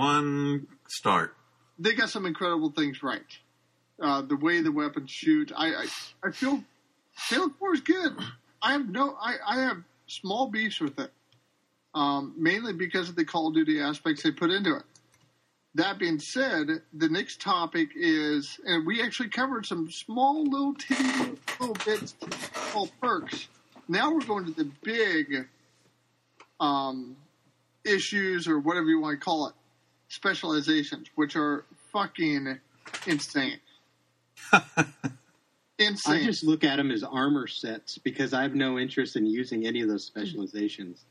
[0.00, 1.36] one start.
[1.78, 3.22] they got some incredible things right.
[4.02, 5.86] Uh, the way the weapons shoot, I, I,
[6.24, 6.64] I feel
[7.28, 8.12] Halo Four is good.
[8.62, 9.76] I have no, I, I have
[10.06, 11.12] small beefs with it,
[11.94, 14.82] um, mainly because of the Call of Duty aspects they put into it.
[15.74, 21.36] That being said, the next topic is, and we actually covered some small little titty
[21.60, 22.14] little bits
[22.72, 23.48] called perks.
[23.86, 25.46] Now we're going to the big
[26.58, 27.16] um,
[27.84, 29.54] issues or whatever you want to call it,
[30.10, 32.58] specializations, which are fucking
[33.06, 33.58] insane.
[35.78, 35.96] insane.
[36.06, 39.66] I just look at them as armor sets because I have no interest in using
[39.66, 41.04] any of those specializations.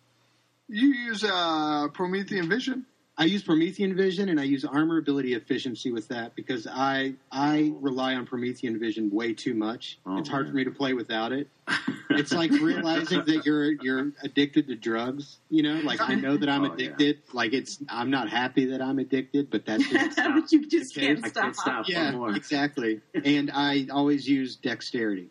[0.68, 2.86] you use uh, Promethean Vision.
[3.20, 7.74] I use Promethean Vision and I use armor ability efficiency with that because I I
[7.82, 10.00] rely on Promethean Vision way too much.
[10.06, 10.52] Oh, it's hard man.
[10.54, 11.48] for me to play without it.
[12.12, 15.38] It's like realizing that you're you're addicted to drugs.
[15.52, 16.74] You know, like I know that I'm Oh, yeah.
[16.88, 17.20] addicted.
[17.34, 21.02] Like it's I'm not happy that I'm addicted, but that's just but you just I
[21.02, 21.56] can't can't stop.
[21.56, 21.86] stop.
[21.88, 22.36] yeah, One more.
[22.36, 23.02] exactly.
[23.14, 25.28] And I always use dexterity.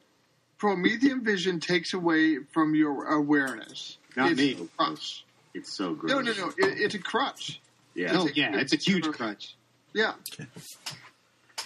[0.57, 3.99] Promethean Vision takes away from your awareness.
[4.17, 4.53] Not it's me.
[4.53, 5.25] A crutch.
[5.55, 6.11] It's so good.
[6.11, 6.49] No, no, no.
[6.59, 7.61] It, it's a crutch.
[7.99, 8.13] Yeah.
[8.15, 9.57] Oh a- yeah, it's a huge crutch.
[9.93, 10.13] Yeah.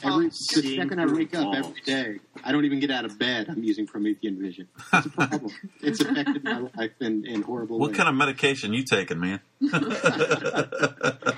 [0.04, 3.18] Every Um, the second I wake up every day, I don't even get out of
[3.18, 3.46] bed.
[3.48, 4.66] I'm using Promethean Vision.
[4.92, 5.52] It's a problem.
[5.80, 7.96] it's affected my life in, in horrible What ways.
[7.98, 9.40] kind of medication you taking, man?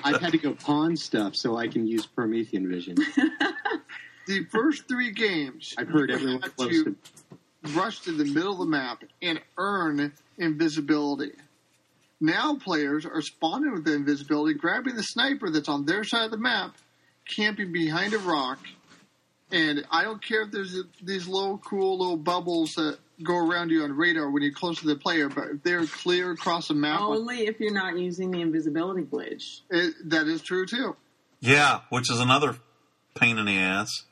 [0.03, 2.95] I've had to go pawn stuff so I can use Promethean Vision.
[4.27, 6.95] The first three games, I've heard you everyone had close to to.
[7.79, 11.33] rush to the middle of the map and earn invisibility.
[12.25, 16.31] Now players are spawning with the invisibility, grabbing the sniper that's on their side of
[16.31, 16.75] the map,
[17.35, 18.59] camping behind a rock,
[19.51, 23.83] and I don't care if there's these little cool little bubbles that go around you
[23.83, 26.99] on radar when you're close to the player, but if they're clear across the map,
[26.99, 29.61] Only if you're not using the invisibility glitch.
[29.69, 30.95] it, that is true too.
[31.39, 32.57] Yeah, which is another
[33.13, 34.03] pain in the ass.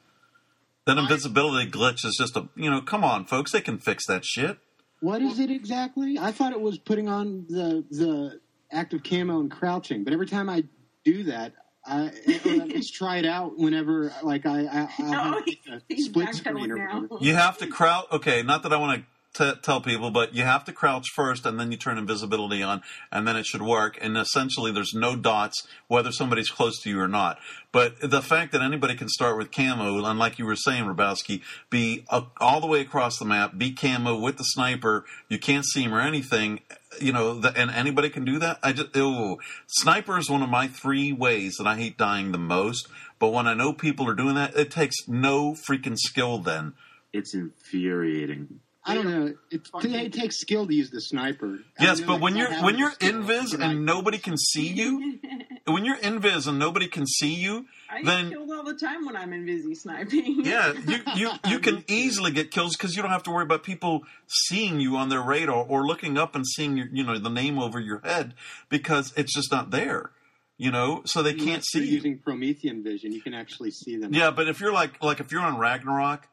[0.86, 4.24] That invisibility glitch is just a you know, come on, folks, they can fix that
[4.24, 4.60] shit.
[5.04, 6.18] What is it exactly?
[6.18, 8.40] I thought it was putting on the the
[8.72, 10.64] active camo and crouching, but every time I
[11.04, 11.52] do that,
[11.86, 12.04] I
[12.46, 15.82] or at try it out whenever like I, I I'll No, oh, have he- a
[15.90, 17.02] he's split screen or now.
[17.02, 17.18] whatever.
[17.20, 18.06] You have to crouch.
[18.14, 21.46] Okay, not that I want to t- tell people, but you have to crouch first,
[21.46, 23.98] and then you turn invisibility on, and then it should work.
[24.02, 27.40] And essentially, there's no dots whether somebody's close to you or not.
[27.72, 31.42] But the fact that anybody can start with camo, and like you were saying, Robowski,
[31.70, 32.06] be
[32.40, 35.94] all the way across the map, be camo with the sniper, you can't see him
[35.94, 36.60] or anything.
[37.02, 38.60] You know, the, and anybody can do that.
[38.62, 39.40] I just, ew.
[39.68, 42.88] Sniper is one of my three ways that I hate dying the most.
[43.18, 46.74] But when I know people are doing that, it takes no freaking skill then.
[47.14, 48.60] It's infuriating.
[48.86, 49.34] I don't know.
[49.50, 51.60] It, it takes skill to use the sniper.
[51.80, 54.38] Yes, know but that when you're have when you're invis but I- and nobody can
[54.38, 55.20] see you,
[55.66, 59.06] when you're invis and nobody can see you, I get then killed all the time
[59.06, 60.44] when I'm in busy sniping.
[60.44, 63.64] yeah, you you you can easily get kills because you don't have to worry about
[63.64, 67.30] people seeing you on their radar or looking up and seeing your you know the
[67.30, 68.34] name over your head
[68.68, 70.12] because it's just not there,
[70.58, 71.94] you know, so they can't see you're you.
[71.96, 73.14] using Promethean vision.
[73.14, 74.14] You can actually see them.
[74.14, 76.28] Yeah, but if you're like like if you're on Ragnarok,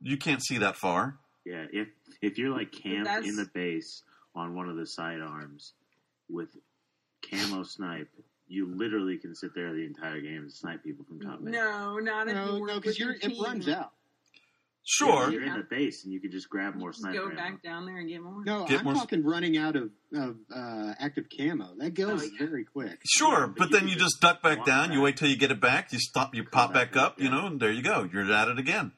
[0.00, 1.16] you can't see that far.
[1.46, 1.88] Yeah, if
[2.20, 4.02] if you're like camped in the base
[4.34, 5.72] on one of the sidearms
[6.28, 6.48] with
[7.30, 8.08] camo snipe,
[8.48, 11.54] you literally can sit there the entire game and snipe people from top base.
[11.54, 13.92] No, not if No, no, because your you're it runs out.
[14.88, 17.34] Sure, You're in the base and you can just grab more Just sniper go ammo.
[17.34, 18.44] back down there and get more.
[18.44, 21.74] No, Get I'm more- talking running out of, of uh, active camo.
[21.78, 22.46] That goes Oh, yeah.
[22.46, 23.00] very quick.
[23.04, 24.92] Sure, but but you then you just just duck back walk down.
[24.92, 25.92] You wait till you get it back.
[25.92, 26.36] You stop.
[26.36, 27.12] You Come pop back back up.
[27.14, 28.08] up, You know, and there you go.
[28.12, 28.92] You're at it again.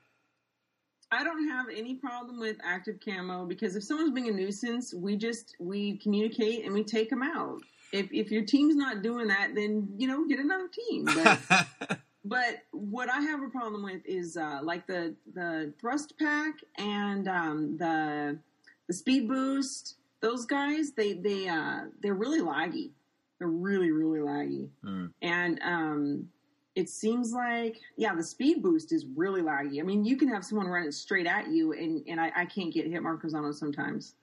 [1.10, 5.16] I don't have any problem with active camo because if someone's being a nuisance, we
[5.16, 7.60] just we communicate and we take them out.
[7.92, 11.06] If if your team's not doing that, then you know get another team.
[11.06, 16.54] But but what I have a problem with is uh, like the the thrust pack
[16.76, 18.38] and um, the
[18.86, 19.94] the speed boost.
[20.20, 22.90] Those guys they they uh, they're really laggy.
[23.38, 24.69] They're really really laggy.
[24.84, 25.06] Hmm.
[25.22, 26.28] And um,
[26.78, 29.80] it seems like yeah, the speed boost is really laggy.
[29.80, 32.72] I mean, you can have someone running straight at you, and and I, I can't
[32.72, 34.14] get hit markers on them sometimes.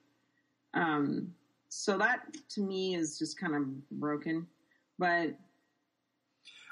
[0.73, 1.33] Um,
[1.67, 2.21] so that
[2.51, 4.47] to me is just kind of broken.
[4.97, 5.35] But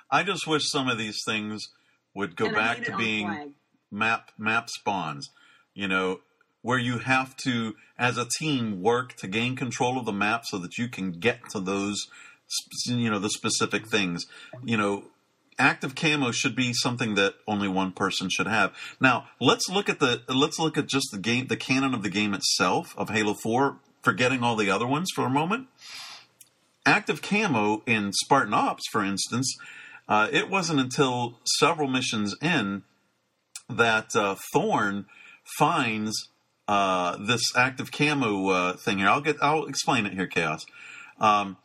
[0.10, 1.68] I just wish some of these things
[2.16, 3.54] would go back to being
[3.92, 5.30] map map spawns.
[5.74, 6.22] You know,
[6.62, 10.60] where you have to, as a team, work to gain control of the map so
[10.60, 12.08] that you can get to those,
[12.86, 14.28] you know, the specific things.
[14.64, 15.04] You know,
[15.58, 18.74] active camo should be something that only one person should have.
[19.00, 22.10] Now, let's look at the let's look at just the game, the canon of the
[22.10, 25.68] game itself of Halo Four, forgetting all the other ones for a moment.
[26.86, 29.56] active camo in Spartan Ops, for instance,
[30.08, 32.84] uh, it wasn't until several missions in
[33.70, 35.06] that uh, Thorne
[35.58, 36.30] finds
[36.68, 39.08] uh, this active camo uh, thing here.
[39.08, 39.38] I'll get.
[39.42, 40.66] I'll explain it here, Chaos.
[41.20, 41.58] Um,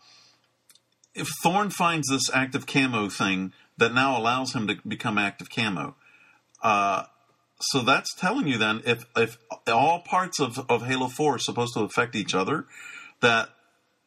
[1.14, 5.94] if Thorne finds this active camo thing that now allows him to become active camo,
[6.62, 7.04] uh,
[7.60, 11.74] so that's telling you then if if all parts of, of Halo Four are supposed
[11.74, 12.66] to affect each other,
[13.20, 13.48] that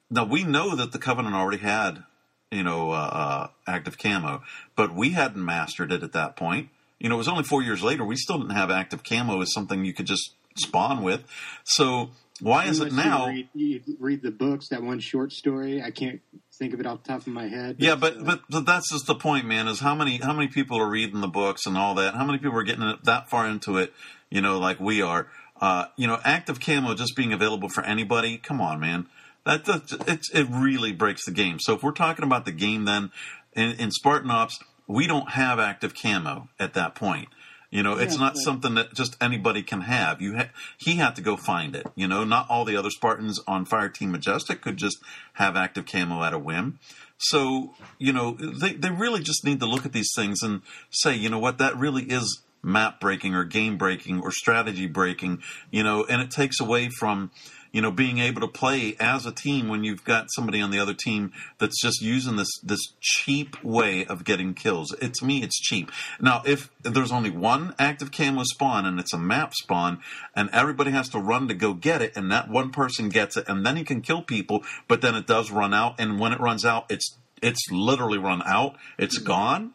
[0.10, 2.04] now we know that the Covenant already had
[2.50, 4.42] you know uh, uh, active camo,
[4.76, 6.70] but we hadn't mastered it at that point.
[7.00, 8.06] You know, it was only four years later.
[8.06, 11.24] We still didn't have active camo as something you could just spawn with.
[11.64, 13.28] So why is it now?
[13.28, 15.82] You read, you read the books, that one short story.
[15.82, 16.22] I can't
[16.58, 17.78] think of it off the top of my head.
[17.80, 19.68] Yeah, but, uh, but but that's just the point, man.
[19.68, 22.16] Is how many how many people are reading the books and all that?
[22.16, 23.94] How many people are getting that far into it?
[24.30, 25.28] You know, like we are.
[25.60, 28.38] Uh, you know, active camo just being available for anybody.
[28.38, 29.08] Come on, man.
[29.46, 31.60] That, that it it really breaks the game.
[31.60, 33.12] So if we're talking about the game, then
[33.54, 37.30] in, in Spartan Ops, we don't have active camo at that point.
[37.72, 40.22] You know, it's Yeah, not but- something that just anybody can have.
[40.22, 41.88] You ha- he had to go find it.
[41.96, 44.98] You know, not all the other Spartans on Fire Team Majestic could just
[45.34, 46.80] have active camo at a whim.
[47.18, 51.16] So, you know, they, they really just need to look at these things and say,
[51.16, 55.42] you know what, that really is map breaking or game breaking or strategy breaking,
[55.72, 57.32] you know, and it takes away from,
[57.72, 60.80] you know, being able to play as a team when you've got somebody on the
[60.80, 64.94] other team that's just using this this cheap way of getting kills.
[65.02, 65.92] It, to me, it's cheap.
[66.20, 70.00] Now, if there's only one active camo spawn and it's a map spawn,
[70.36, 73.48] and everybody has to run to go get it, and that one person gets it,
[73.48, 76.40] and then he can kill people, but then it does run out, and when it
[76.40, 78.76] runs out, it's it's literally run out.
[78.98, 79.74] It's gone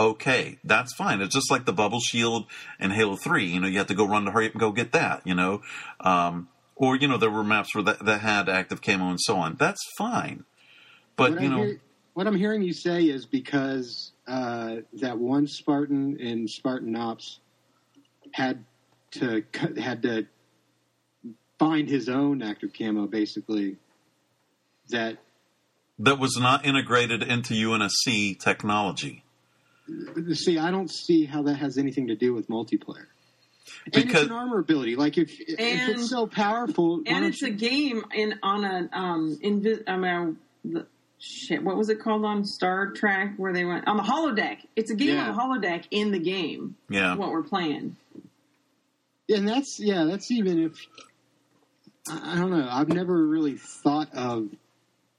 [0.00, 1.20] okay, that's fine.
[1.20, 2.46] It's just like the bubble shield
[2.78, 3.44] in Halo 3.
[3.44, 5.34] You know, you have to go run to hurry up and go get that, you
[5.34, 5.60] know.
[6.00, 6.48] Um,
[6.80, 9.54] or, you know, there were maps where that, that had active camo and so on.
[9.56, 10.44] That's fine.
[11.14, 11.80] But, what you know, hear-
[12.14, 17.40] what I'm hearing you say is because uh, that one Spartan in Spartan Ops
[18.32, 18.64] had
[19.12, 19.44] to
[19.78, 20.26] had to
[21.58, 23.76] find his own active camo, basically.
[24.88, 25.18] That
[25.98, 29.22] that was not integrated into UNSC technology.
[30.32, 33.06] see, I don't see how that has anything to do with multiplayer.
[33.92, 34.96] And it's an armor ability.
[34.96, 39.82] Like if if it's so powerful, and it's a game in on a um invi-
[39.86, 40.86] I mean the
[41.18, 44.58] shit what was it called on Star Trek where they went on the holodeck.
[44.76, 45.30] It's a game Yeah.
[45.30, 46.76] on the holodeck in the game.
[46.88, 47.14] Yeah.
[47.16, 47.96] What we're playing.
[49.28, 50.86] and that's yeah, that's even if
[52.08, 52.68] I I don't know.
[52.70, 54.48] I've never really thought of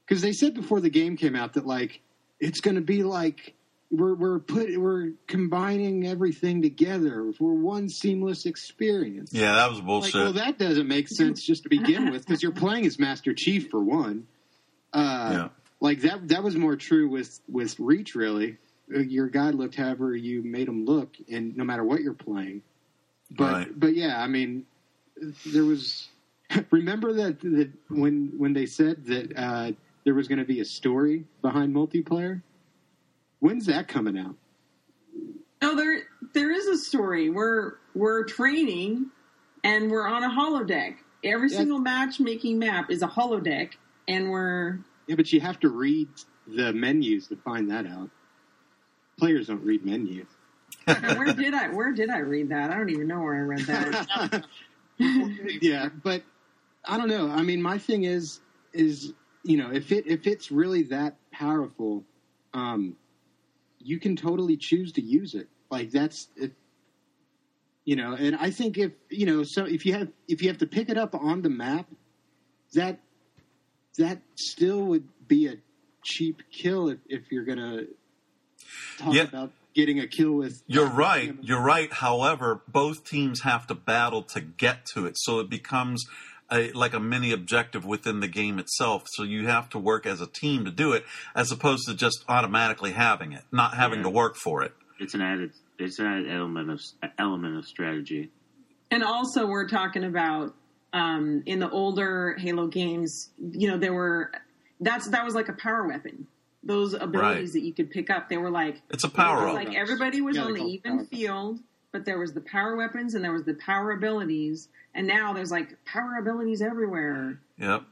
[0.06, 2.00] because they said before the game came out that like
[2.40, 3.54] it's going to be like
[3.92, 9.30] we're we're put we're combining everything together for one seamless experience.
[9.32, 10.14] Yeah, that was Like, bullshit.
[10.14, 13.68] well, that doesn't make sense just to begin with because you're playing as Master Chief
[13.70, 14.26] for one.
[14.92, 15.48] Uh, Yeah.
[15.80, 16.28] Like that.
[16.28, 18.14] That was more true with with Reach.
[18.14, 18.56] Really,
[18.94, 22.62] Uh, your guy looked however you made him look, and no matter what you're playing.
[23.30, 23.80] But Right.
[23.80, 24.64] but yeah, I mean,
[25.46, 26.08] there was.
[26.70, 29.72] Remember that, that when when they said that uh,
[30.04, 32.42] there was going to be a story behind multiplayer.
[33.42, 34.36] When's that coming out?
[35.60, 37.28] No, there there is a story.
[37.28, 39.06] We're we're training
[39.64, 40.94] and we're on a holodeck.
[41.24, 41.56] Every Yeah.
[41.58, 43.72] single matchmaking map is a holodeck
[44.06, 44.78] and we're
[45.08, 46.08] Yeah, but you have to read
[46.46, 48.10] the menus to find that out.
[49.18, 50.28] Players don't read menus.
[50.86, 52.70] where did I where did I read that?
[52.70, 54.44] I don't even know where I read that.
[55.60, 56.22] yeah, but
[56.84, 57.28] I don't know.
[57.28, 58.38] I mean, my thing is
[58.72, 59.12] is
[59.42, 62.04] you know if it if it's really that powerful,
[62.54, 62.96] um,
[63.84, 65.48] you can totally choose to use it.
[65.70, 66.52] Like that's it.
[67.84, 70.58] You know, and I think if you know, so if you have if you have
[70.58, 71.86] to pick it up on the map,
[72.74, 73.00] that
[73.98, 75.56] that still would be a
[76.04, 77.84] cheap kill if, if you're gonna
[78.98, 79.22] talk Yeah.
[79.22, 80.62] about getting a kill with.
[80.66, 81.34] You're right.
[81.40, 81.92] You're right.
[81.92, 86.04] However, both teams have to battle to get to it, so it becomes
[86.52, 89.04] a, like a mini objective within the game itself.
[89.14, 91.04] So you have to work as a team to do it,
[91.34, 94.04] as opposed to just automatically having it, not having Yeah.
[94.04, 94.72] to work for it.
[95.00, 95.52] It's an added.
[95.78, 96.80] It's an added element of
[97.18, 98.30] element of strategy.
[98.90, 100.54] And also, we're talking about
[100.92, 103.30] um, in the older Halo games.
[103.40, 104.30] You know, there were
[104.80, 106.26] that's that was like a power weapon.
[106.64, 107.52] Those abilities Right.
[107.54, 110.36] that you could pick up, they were like It's a power it like everybody was
[110.36, 111.52] Yeah, on they're the even field.
[111.54, 111.66] weapons.
[111.92, 115.32] Field, but there was the power weapons and there was the power abilities, and now
[115.32, 117.40] there's like power abilities everywhere.
[117.58, 117.82] Yep.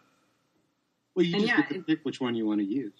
[1.15, 2.93] Well, you And just yeah, get to pick which one you want to use.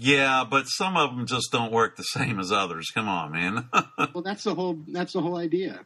[0.00, 2.86] Yeah, but some of them just don't work the same as others.
[2.94, 3.68] Come on, man.
[4.14, 4.78] Well, that's the whole.
[4.88, 5.80] That's the whole idea.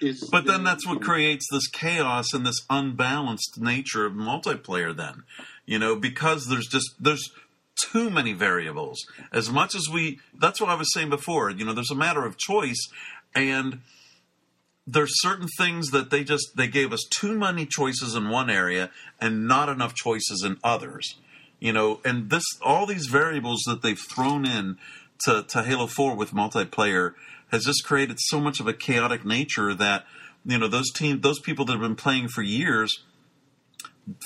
[0.00, 4.96] Is But then that's what um, creates this chaos and this unbalanced nature of multiplayer.
[4.96, 5.24] Then,
[5.66, 7.32] You know, because there's just there's
[7.80, 9.04] too many variables.
[9.32, 11.50] As much as we, that's what I was saying before.
[11.50, 12.88] You know, there's a matter of choice,
[13.34, 13.80] and
[14.86, 18.90] there's certain things that they just they gave us too many choices in one area
[19.20, 21.16] and not enough choices in others.
[21.58, 24.76] You know, and this all these variables that they've thrown in
[25.24, 27.14] to, to Halo 4 with multiplayer
[27.50, 30.04] has just created so much of a chaotic nature that
[30.44, 33.04] you know those team those people that have been playing for years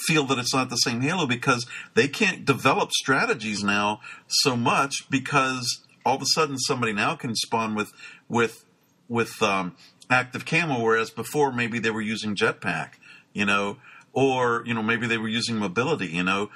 [0.06, 5.08] feel that it's not the same Halo because they can't develop strategies now so much
[5.10, 7.92] because all of a sudden somebody now can spawn with
[8.28, 8.64] with
[9.08, 9.74] with um,
[10.10, 12.92] active camo, whereas before maybe they were using jetpack,
[13.32, 13.78] you know,
[14.12, 16.50] or you know maybe they were using mobility, you know.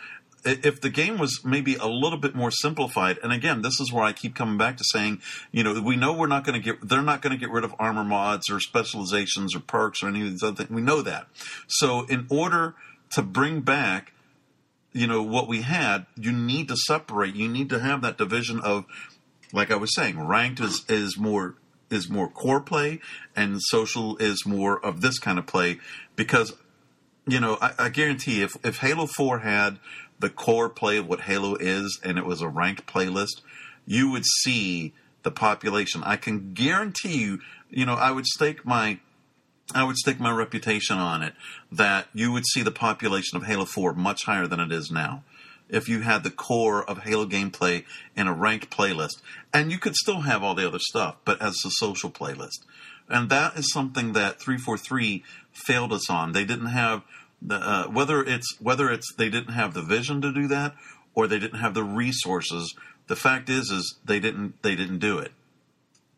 [0.44, 4.02] If the game was maybe a little bit more simplified, and again, this is where
[4.02, 6.88] I keep coming back to saying, you know, we know we're not going to get,
[6.88, 10.22] they're not going to get rid of armor mods or specializations or perks or any
[10.22, 10.70] of these other things.
[10.70, 11.28] We know that.
[11.68, 12.74] So, in order
[13.12, 14.12] to bring back,
[14.92, 17.34] you know, what we had, you need to separate.
[17.34, 18.84] You need to have that division of,
[19.52, 21.56] like I was saying, ranked is is more
[21.90, 23.00] is more core play,
[23.36, 25.78] and social is more of this kind of play.
[26.16, 26.54] Because,
[27.26, 29.78] you know, I, I guarantee if if Halo Four had
[30.18, 33.40] the core play of what Halo is, and it was a ranked playlist,
[33.86, 36.02] you would see the population.
[36.04, 37.40] I can guarantee you,
[37.70, 38.98] you know, I would stake my
[39.74, 41.34] I would stake my reputation on it
[41.70, 45.24] that you would see the population of Halo 4 much higher than it is now
[45.68, 49.22] if you had the core of Halo gameplay in a ranked playlist.
[49.52, 52.60] And you could still have all the other stuff, but as a social playlist.
[53.08, 56.32] And that is something that 343 failed us on.
[56.32, 57.02] They didn't have
[57.40, 60.74] the uh, whether it's whether it's they didn't have the vision to do that
[61.14, 62.74] or they didn't have the resources.
[63.08, 65.32] The fact is is they didn't they didn't do it.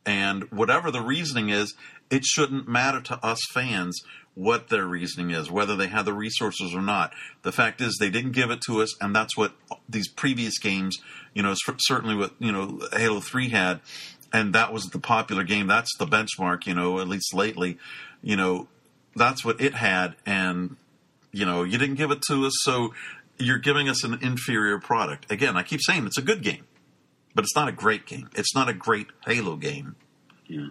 [0.07, 1.75] And whatever the reasoning is,
[2.11, 4.01] it shouldn't matter to us fans
[4.35, 7.13] what their reasoning is, whether they have the resources or not.
[7.43, 9.55] The fact is, they didn't give it to us, and that's what
[9.89, 10.99] these previous games,
[11.35, 13.81] you know, certainly what you know Halo Three had,
[14.33, 15.67] and that was the popular game.
[15.67, 17.79] That's the benchmark, you know, at least lately,
[18.23, 18.69] you know,
[19.15, 20.77] that's what it had, and
[21.33, 22.93] you know, you didn't give it to us, so
[23.39, 25.31] you're giving us an inferior product.
[25.31, 26.65] Again, I keep saying it's a good game,
[27.35, 28.29] but it's not a great game.
[28.35, 29.97] It's not a great Halo game.
[30.47, 30.69] Yeah.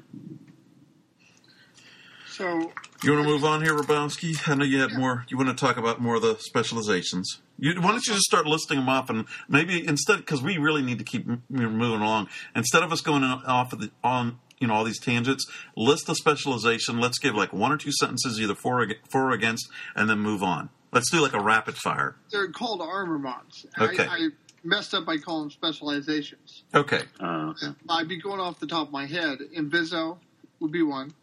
[2.34, 2.72] So
[3.04, 4.50] You want to move on here, Robowski?
[4.50, 5.24] I know you had more.
[5.30, 7.42] You want to talk about more of the specializations.
[7.60, 10.82] You, why don't you just start listing them off, and maybe instead, because we really
[10.82, 12.30] need to keep m- moving along.
[12.56, 15.46] Instead of us going off of the on, you know, all these tangents,
[15.78, 17.00] list the specialization.
[17.00, 20.20] Let's give like one or two sentences, either for or, for or against, and then
[20.20, 20.70] move on.
[20.92, 22.16] Let's do like a rapid fire.
[22.32, 23.66] they're called armor mods.
[23.80, 24.08] Okay.
[24.08, 24.28] I, I
[24.64, 26.64] messed up by calling them specializations.
[26.74, 27.02] Okay.
[27.20, 27.68] Oh, okay.
[27.90, 29.38] I'd be going off the top of my head.
[29.56, 30.18] Inviso
[30.60, 31.14] would be one.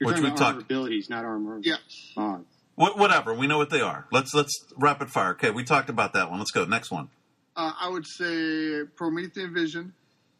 [0.00, 2.12] You're Which talking we about talked- armor abilities, not armor Yes.
[2.16, 2.46] mods.
[2.76, 3.34] Wh- whatever.
[3.34, 4.06] We know what they are.
[4.12, 5.30] Let's let's rapid fire.
[5.32, 6.38] Okay, we talked about that one.
[6.38, 7.08] Let's go next one.
[7.56, 9.92] Uh, I would say Promethean Vision.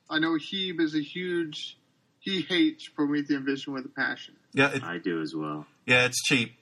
[0.09, 1.77] I know Hebe is a huge.
[2.21, 4.35] He hates Promethean Vision with a passion.
[4.53, 5.67] Yeah, it, I do as well.
[5.87, 6.55] yeah, it's cheap.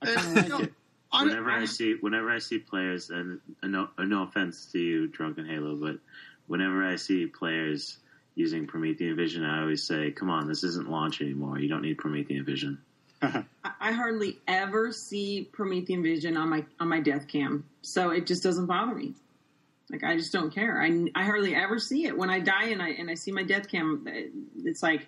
[0.00, 0.72] And, kind you know, it.
[1.12, 5.06] Whenever I see, whenever I see players, and uh, no, uh, no offense to you,
[5.06, 5.98] Drunken Halo, but
[6.48, 7.98] whenever I see players
[8.34, 11.58] using Promethean Vision, I always say, "Come on, this isn't launch anymore.
[11.58, 12.78] You don't need Promethean Vision."
[13.22, 13.42] Uh-huh.
[13.64, 18.26] I- I hardly ever see Promethean Vision on my on my death cam, so it
[18.26, 19.14] just doesn't bother me.
[19.90, 20.80] Like I just don't care.
[20.82, 23.42] I, I hardly ever see it when I die and I and I see my
[23.42, 24.06] death cam.
[24.64, 25.06] It's like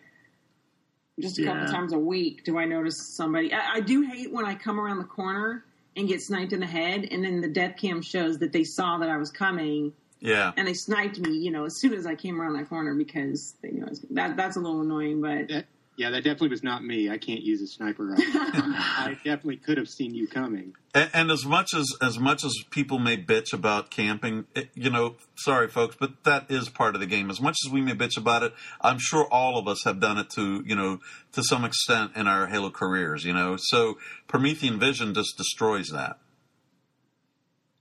[1.19, 3.53] just a couple times a week do I notice somebody.
[3.53, 5.65] I, I do hate when I come around the corner
[5.97, 8.99] and get sniped in the head, and then the death cam shows that they saw
[8.99, 10.53] that I was coming Yeah.
[10.57, 11.33] and they sniped me.
[11.33, 14.01] You know, as soon as I came around that corner because they knew I was,
[14.11, 15.21] that that's a little annoying.
[15.21, 17.09] But That, yeah, that definitely was not me.
[17.09, 18.25] I can't use a sniper rifle.
[18.27, 20.75] I definitely could have seen you coming.
[20.95, 24.91] And, and as much as as much as people may bitch about camping, it, you
[24.91, 27.31] know, sorry folks, but that is part of the game.
[27.31, 30.19] As much as we may bitch about it, I'm sure all of us have done
[30.19, 31.01] it to you know
[31.33, 33.25] to some extent in our Halo careers.
[33.25, 33.97] You know, so
[34.29, 36.19] Promethean Vision just destroys that.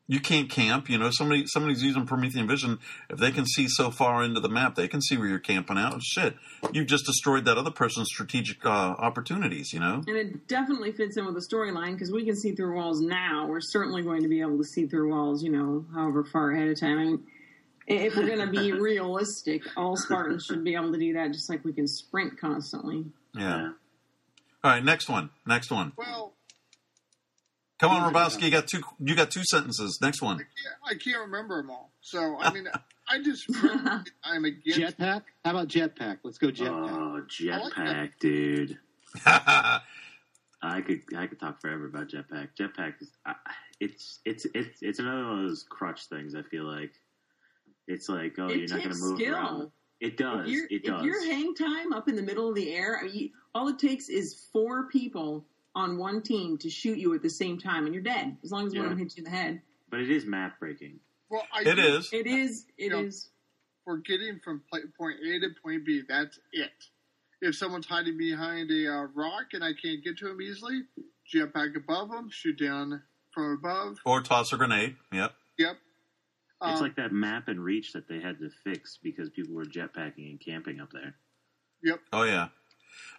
[0.08, 0.90] You can't camp.
[0.90, 2.80] You know, somebody somebody's using Promethean Vision.
[3.10, 5.78] If they can see so far into the map, they can see where you're camping
[5.78, 6.00] out.
[6.04, 6.36] Shit,
[6.72, 9.74] you've just destroyed that other person's strategic uh, opportunities.
[9.74, 10.04] You know.
[10.06, 13.48] And it definitely fits in with the storyline because we can see through walls now.
[13.48, 16.68] We're certainly going to be able to see through walls, you know, however far ahead
[16.68, 17.00] of time.
[17.00, 17.24] I mean,
[17.88, 21.50] if we're going to be realistic, all Spartans should be able to do that just
[21.50, 23.06] like we can sprint constantly.
[23.34, 23.72] Yeah.
[24.64, 25.30] All right, next one.
[25.46, 25.94] Next one.
[25.96, 26.34] well,
[27.80, 28.44] Come on, oh, Robowski.
[28.44, 28.82] You got two.
[29.00, 30.00] You got two sentences.
[30.02, 30.46] Next one.
[30.86, 31.92] I can't remember them all.
[32.02, 32.68] So I mean,
[33.10, 33.46] I just
[34.24, 34.98] I'm against.
[34.98, 35.24] Jetpack?
[35.44, 36.20] How about jetpack?
[36.24, 36.92] Let's go jetpack.
[36.92, 38.10] Oh, like jetpack, that.
[38.20, 38.78] dude.
[40.62, 42.50] I could I could talk forever about jetpack.
[42.60, 43.36] Jetpack is I,
[43.80, 46.34] it's it's it's it's another one of those crutch things.
[46.34, 46.92] I feel like
[47.88, 49.34] it's like oh, It you're not going to move skill.
[49.36, 49.72] around.
[50.02, 50.50] It does.
[50.50, 51.02] If, It does.
[51.02, 53.80] if your hang time up in the middle of the air, I mean, all it
[53.80, 57.94] takes is four people on one team to shoot you at the same time, and
[57.94, 58.38] you're dead.
[58.44, 60.60] As long as one of them hits you in the head, but it is map
[60.60, 61.00] breaking.
[61.30, 62.10] Well, I It do- is.
[62.14, 62.66] it is.
[62.78, 63.26] It is.
[63.26, 63.32] Yeah.
[63.84, 64.86] for getting from point
[65.24, 66.02] A to point B.
[66.08, 66.72] That's it.
[67.42, 70.84] If someone's hiding behind a uh, rock and I can't get to him easily,
[71.28, 73.98] jump back above them, shoot down from above.
[74.06, 74.96] Or toss a grenade.
[75.12, 75.34] Yep.
[75.60, 75.78] Yep.
[76.64, 79.66] It's Um, like that map and reach that they had to fix because people were
[79.66, 81.14] jetpacking and camping up there.
[81.84, 82.00] Yep.
[82.14, 82.48] Oh yeah.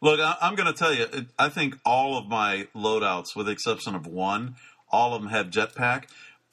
[0.02, 1.06] Look, I, I'm going to tell you.
[1.38, 4.56] I think all of my loadouts, with the exception of one,
[4.90, 6.04] all of them have jetpack.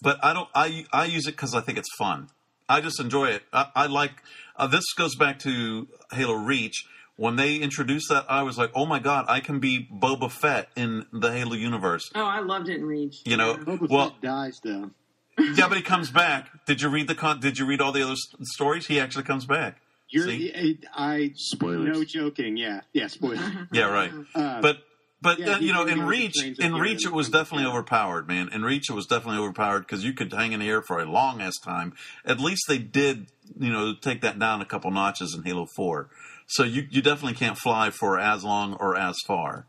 [0.01, 0.49] But I don't.
[0.53, 2.29] I I use it because I think it's fun.
[2.67, 3.43] I just enjoy it.
[3.53, 4.11] I, I like.
[4.55, 6.85] Uh, this goes back to Halo Reach.
[7.15, 10.69] When they introduced that, I was like, "Oh my god, I can be Boba Fett
[10.75, 13.17] in the Halo universe." Oh, I loved it in Reach.
[13.25, 14.89] You know, Boba well, Fett dies though.
[15.37, 16.49] yeah, but he comes back.
[16.65, 17.39] Did you read the con?
[17.39, 18.87] Did you read all the other s- stories?
[18.87, 19.77] He actually comes back.
[20.13, 20.77] You're, See?
[20.95, 21.87] I Spoilers.
[21.97, 22.55] no joking.
[22.55, 23.07] Yeah, yeah.
[23.07, 23.67] Spoiler.
[23.73, 24.11] Yeah, right.
[24.35, 24.77] Uh, But
[25.21, 27.71] but Yeah, uh, you know, in Reach, in Reach, it was definitely yeah.
[27.71, 28.49] overpowered, man.
[28.53, 31.05] In Reach, it was definitely overpowered because you could hang in the air for a
[31.05, 31.93] long ass time.
[32.25, 33.27] At least they did,
[33.59, 36.09] you know, take that down a couple notches in Halo Four.
[36.47, 39.65] So you you definitely can't fly for as long or as far.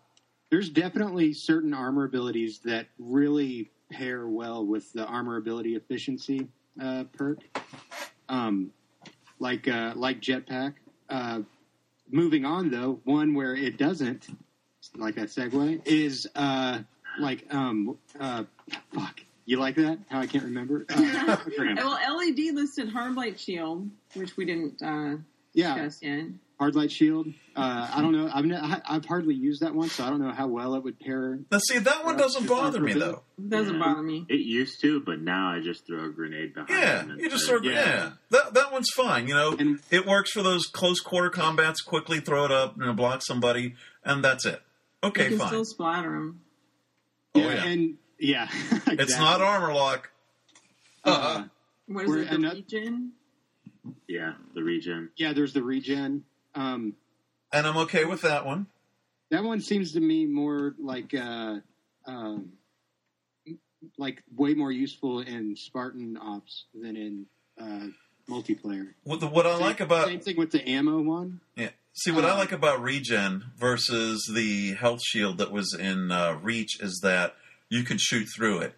[0.51, 6.49] there's definitely certain armor abilities that really pair well with the armor ability efficiency
[6.83, 7.39] uh, perk,
[8.29, 8.73] um,
[9.39, 10.75] like uh, like jetpack.
[11.09, 11.41] Uh,
[12.11, 14.29] moving on though, one where it doesn't,
[14.97, 16.81] like that segue, is uh,
[17.19, 18.45] like um, uh,
[18.93, 19.21] fuck.
[19.47, 19.99] You like that?
[20.09, 20.87] How I can't remember.
[20.89, 21.37] Uh,
[21.77, 25.17] well, LED listed hard light shield, which we didn't uh,
[25.53, 26.25] yeah, discuss yet.
[26.59, 27.27] Hard light shield.
[27.57, 28.31] Uh, I don't know.
[28.33, 30.85] I've ne- I- I've hardly used that one, so I don't know how well it
[30.85, 31.41] would pair.
[31.51, 33.25] Now, see, that one Uh, doesn't bother me though.
[33.39, 33.81] It doesn't Yeah.
[33.81, 34.25] bother me.
[34.29, 37.19] It used to, but now I just throw a grenade behind Yeah, them.
[37.19, 37.85] you just say, sort of, yeah.
[37.85, 38.13] Yeah.
[38.31, 39.27] That that one's fine.
[39.27, 41.81] You know, And- it works for those close quarter combats.
[41.81, 44.63] Quickly throw it up, and block somebody, and that's it.
[45.03, 45.49] Okay, you can fine.
[45.49, 46.41] still splatter them.
[47.35, 47.65] Oh, yeah, yeah.
[47.65, 48.49] and yeah,
[48.87, 50.11] It's not armor lock.
[51.03, 51.45] Uh,
[51.87, 52.29] What is We're it?
[52.31, 53.13] The another- regen?
[54.07, 55.11] Yeah, the regen.
[55.17, 56.25] yeah, there's the regen.
[56.55, 56.95] Um,
[57.53, 58.67] and I'm okay with that one.
[59.31, 61.57] that one seems to me more like uh,
[62.07, 62.53] um,
[63.99, 67.27] like way more useful in Spartan ops than in
[67.61, 67.87] uh,
[68.31, 68.89] multiplayer.
[69.05, 71.41] What, the, what I like about same thing with the ammo one.
[71.57, 71.71] Yeah.
[71.93, 76.39] See, what I Um, like about regen versus the health shield that was in uh,
[76.43, 77.37] Reach is that
[77.69, 78.75] you can shoot through it,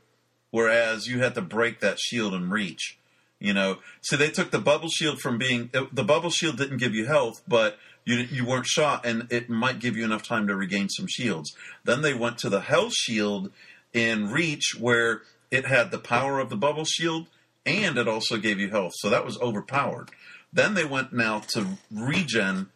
[0.50, 2.98] whereas you had to break that shield in Reach.
[3.38, 6.94] You know, so they took the bubble shield from being the bubble shield didn't give
[6.94, 10.56] you health, but you you weren't shot, and it might give you enough time to
[10.56, 11.54] regain some shields.
[11.84, 13.52] Then they went to the health shield
[13.92, 17.26] in Reach, where it had the power of the bubble shield,
[17.66, 18.92] and it also gave you health.
[18.96, 20.10] So that was overpowered.
[20.52, 22.68] Then they went now to regen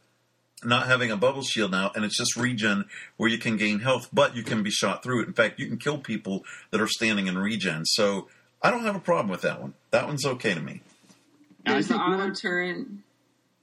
[0.62, 2.84] not having a bubble shield now, and it's just regen
[3.16, 5.28] where you can gain health, but you can be shot through it.
[5.28, 7.84] In fact, you can kill people that are standing in regen.
[7.86, 8.28] So
[8.62, 9.74] I don't have a problem with that one.
[9.90, 10.82] That one's okay to me.
[11.66, 12.86] I There's the think auto one- turret.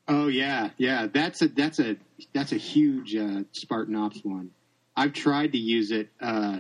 [0.07, 1.07] Oh yeah, yeah.
[1.11, 1.97] That's a that's a
[2.33, 4.51] that's a huge uh, Spartan Ops one.
[4.95, 6.59] I've tried to use it uh,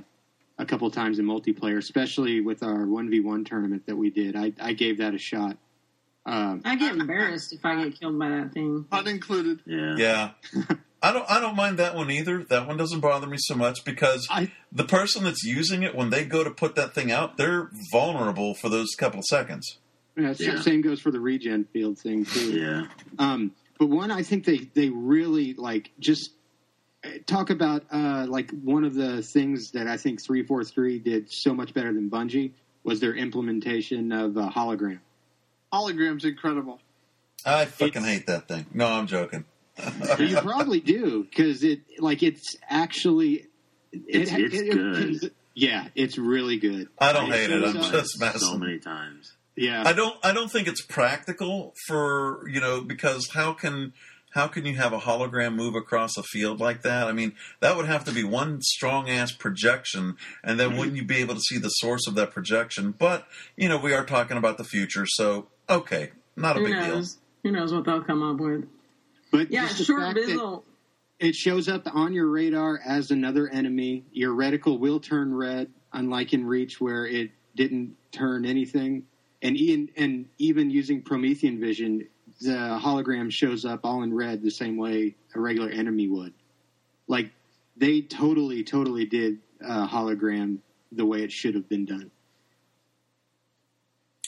[0.59, 4.35] a couple times in multiplayer, especially with our one v one tournament that we did.
[4.35, 5.57] I, I gave that a shot.
[6.25, 8.83] Um, I get embarrassed if I get killed by that thing.
[8.89, 9.61] Pun included.
[9.65, 9.95] Yeah.
[9.97, 10.31] Yeah.
[11.01, 12.43] I don't I don't mind that one either.
[12.43, 16.09] That one doesn't bother me so much because I the person that's using it when
[16.09, 19.77] they go to put that thing out, they're vulnerable for those couple of seconds.
[20.17, 20.59] yeah, Yeah.
[20.61, 22.51] same goes for the regen field thing too.
[22.59, 22.87] Yeah.
[23.19, 26.31] Um, but one I think they they really like just
[27.05, 30.97] uh, talk about uh, like one of the things that I think three four three
[30.97, 34.99] did so much better than Bungie was their implementation of uh, hologram.
[35.71, 36.79] Hologram's incredible.
[37.45, 38.65] I fucking It's- hate that thing.
[38.73, 39.45] No, I'm joking.
[40.19, 43.45] You probably do because it like it's actually
[43.91, 44.75] it, It's- it's
[45.21, 45.31] good.
[45.53, 46.89] yeah, it's really good.
[46.99, 47.63] I don't It hate it.
[47.63, 48.39] I'm up- just messing.
[48.41, 49.33] So many times.
[49.55, 49.83] yeah.
[49.85, 53.93] I don't I don't think it's practical for you know because how can
[54.31, 57.07] how can you have a hologram move across a field like that?
[57.07, 61.03] I mean that would have to be one strong ass projection, and then wouldn't you
[61.05, 62.91] be able to see the source of that projection?
[62.97, 66.75] But you know we are talking about the future, so okay, not a Who big
[66.83, 67.03] deal.
[67.43, 68.65] Who knows what they'll come up with?
[69.31, 70.65] But Yeah, just the short fact that visual.
[71.19, 74.03] it shows up on your radar as another enemy.
[74.11, 79.05] Your reticle will turn red, unlike in Reach where it didn't turn anything.
[79.41, 82.07] And even and even using Promethean vision,
[82.41, 86.33] the hologram shows up all in red the same way a regular enemy would.
[87.07, 87.31] Like
[87.75, 90.57] they totally, totally did uh, hologram
[90.91, 92.09] the way it should have been done.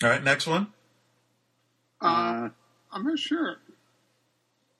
[0.04, 0.68] All right, next one.
[2.02, 2.50] Uh, Uh,
[2.92, 3.58] I'm not sure.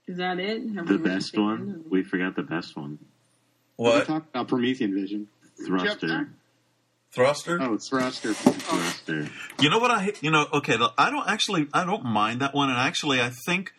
[0.10, 0.64] Is that it?
[0.76, 1.60] Have The we best one.
[1.60, 1.84] end?
[1.90, 2.98] We forgot the best one.
[3.78, 5.28] we What talked about Promethean Vision.
[5.68, 6.08] Thruster.
[6.08, 6.30] Jetpack?
[7.14, 7.60] thruster?
[7.62, 8.34] Oh, thruster.
[8.34, 9.28] Thruster.
[9.60, 12.70] You know what I you know okay I don't actually I don't mind that one
[12.70, 13.72] and actually I think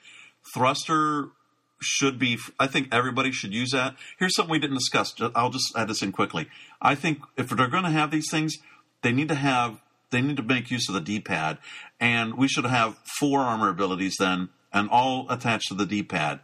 [0.55, 1.29] thruster
[1.81, 3.97] should be I think everybody should use that.
[4.19, 5.14] Here's something we didn't discuss.
[5.35, 6.49] I'll just add this in quickly.
[6.81, 8.57] I think if they're going to have these things,
[9.03, 11.59] they need to have they need to make use of the D-pad
[12.01, 16.40] and we should have four armor abilities then and all attached to the D-pad.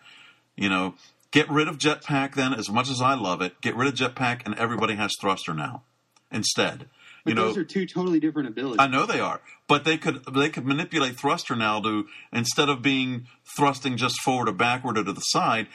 [0.56, 0.94] You know,
[1.30, 3.60] get rid of jetpack then as much as I love it.
[3.60, 5.82] Get rid of jetpack and everybody has thruster now
[6.30, 6.88] instead.
[7.24, 8.76] But you know, those are two totally different abilities.
[8.78, 12.82] I know they are, but they could they could manipulate thruster now to instead of
[12.82, 15.66] being thrusting just forward or backward or to the side.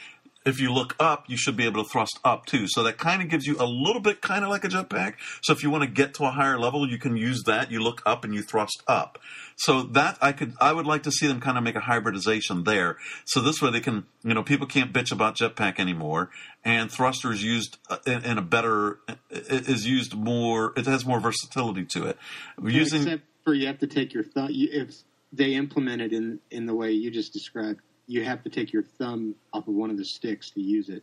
[0.44, 2.66] If you look up, you should be able to thrust up too.
[2.68, 5.14] So that kind of gives you a little bit kind of like a jetpack.
[5.42, 7.70] So if you want to get to a higher level, you can use that.
[7.70, 9.18] You look up and you thrust up.
[9.56, 12.64] So that I could I would like to see them kind of make a hybridization
[12.64, 12.96] there.
[13.24, 16.30] So this way they can you know people can't bitch about jetpack anymore,
[16.64, 18.98] and thruster is used uh, in, in a better
[19.30, 20.72] is used more.
[20.76, 22.18] It has more versatility to it.
[22.62, 24.48] Using Except for you have to take your thumb.
[24.50, 24.94] If
[25.32, 27.80] they implement it in in the way you just described,
[28.12, 31.02] you have to take your thumb off of one of the sticks to use it.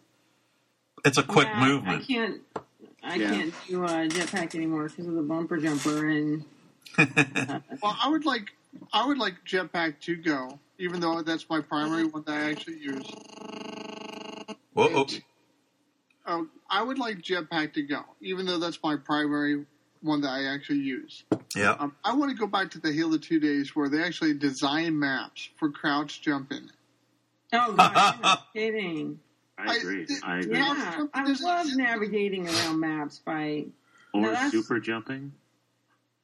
[1.05, 2.01] it's a quick Yeah, movement.
[2.01, 2.41] I can't.
[3.01, 3.29] I Yeah.
[3.31, 6.45] can't do uh, jetpack anymore because of the bumper jumper and.
[7.81, 8.47] Well, I would like
[8.93, 12.77] I would like Jetpack to go, even though that's my primary one that I actually
[12.79, 13.09] use.
[14.73, 15.07] Whoa, oh.
[16.27, 19.65] Oh, I would like Jetpack to go, even though that's my primary
[20.01, 21.23] one that I actually use.
[21.55, 21.71] yeah.
[21.79, 24.97] Um, I want to go back to the Halo 2 days where they actually design
[24.99, 26.69] maps for crouch jumping.
[27.53, 29.19] Oh god, you're kidding.
[29.57, 30.07] I agree.
[30.23, 30.57] I agree.
[30.57, 33.65] Yeah, I love navigating around maps by.
[34.13, 35.33] Or No, super jumping.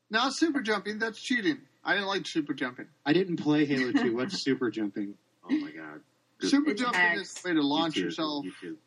[0.09, 1.57] Not super jumping, that's cheating.
[1.83, 2.88] I didn't like super jumping.
[3.05, 4.15] I didn't play Halo 2.
[4.15, 5.15] What's super jumping?
[5.47, 6.01] Oh my god.
[6.39, 6.49] Good.
[6.49, 7.21] Super It's jumping hacks.
[7.21, 8.77] is the way to launch YouTube, yourself YouTube.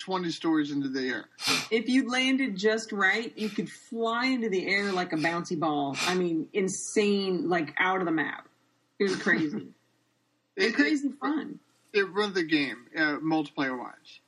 [0.00, 1.24] 20 stories into the air.
[1.70, 5.96] If you landed just right, you could fly into the air like a bouncy ball.
[6.02, 8.46] I mean, insane, like out of the map.
[8.98, 9.68] It was crazy.
[10.56, 11.58] It, and crazy it, fun.
[11.94, 14.20] It ruined the game, uh, multiplayer wise.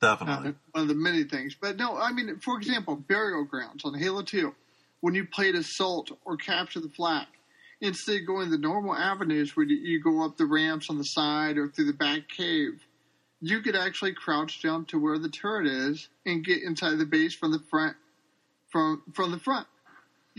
[0.00, 0.50] Definitely.
[0.50, 1.56] Uh, one of the many things.
[1.60, 4.54] But no, I mean, for example, burial grounds on Halo 2,
[5.00, 7.26] when you played assault or capture the flag,
[7.80, 11.04] instead of going the normal avenues where you, you go up the ramps on the
[11.04, 12.84] side or through the back cave,
[13.40, 17.34] you could actually crouch jump to where the turret is and get inside the base
[17.34, 17.96] from the front.
[18.70, 19.66] From from the front,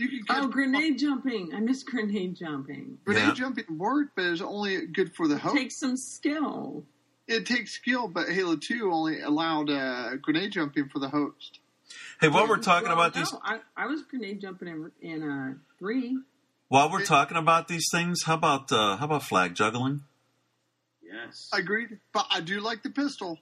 [0.00, 1.54] you could Oh, get grenade jumping.
[1.54, 2.98] I miss grenade jumping.
[3.04, 3.34] grenade Yeah.
[3.34, 5.54] jumping worked, but it's only good for the host.
[5.56, 6.84] It takes some skill.
[7.28, 11.60] it takes skill, but Halo 2 only allowed uh, grenade jumping for the host.
[12.20, 15.22] Hey, while we're talking Well, about no, these, I, I was grenade jumping in, in
[15.30, 16.18] uh, three.
[16.68, 20.02] while we're talking about these things, how about uh, how about flag juggling?
[21.02, 21.48] Yes.
[21.52, 23.38] Agreed, but I do like the pistol.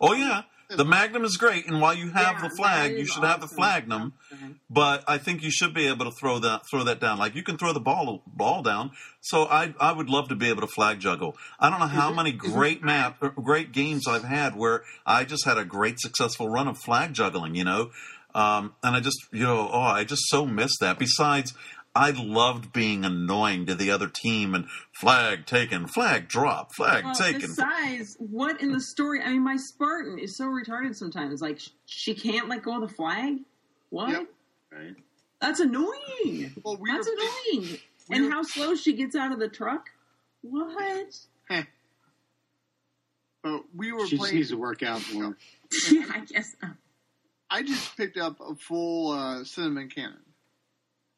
[0.00, 0.42] Oh yeah,
[0.76, 3.46] the Magnum is great, and while you have Yeah, the flag, you should have the
[3.46, 3.56] awesome.
[3.56, 4.12] flagnum.
[4.32, 4.52] Mm-hmm.
[4.70, 7.18] But I think you should be able to throw that throw that down.
[7.18, 8.92] Like you can throw the ball ball down.
[9.20, 11.36] So I I would love to be able to flag juggle.
[11.58, 12.16] I don't know how mm-hmm.
[12.16, 12.52] many mm-hmm.
[12.52, 16.68] great map er, great games I've had where I just had a great successful run
[16.68, 17.54] of flag juggling.
[17.54, 17.90] You know,
[18.34, 20.98] um, and I just you know oh I just so miss that.
[20.98, 21.54] Besides.
[21.96, 27.14] I loved being annoying to the other team and flag taken, flag drop, flag Well,
[27.14, 27.40] taken.
[27.42, 29.20] besides, what in the story?
[29.22, 31.40] I mean, my Spartan is so retarded sometimes.
[31.40, 33.38] Like, she can't let go of the flag.
[33.90, 34.10] What?
[34.10, 34.26] Yep.
[34.72, 34.94] Right.
[35.40, 36.52] That's annoying.
[36.64, 37.78] Well, we That's were, annoying.
[38.08, 39.86] we and were- how slow she gets out of the truck.
[40.42, 41.16] What?
[43.42, 44.36] but we were She just playing.
[44.36, 45.36] needs to work out more.
[45.92, 46.54] yeah, I guess.
[46.62, 46.68] uh,
[47.50, 50.18] I just picked up a full uh, cinnamon cannon,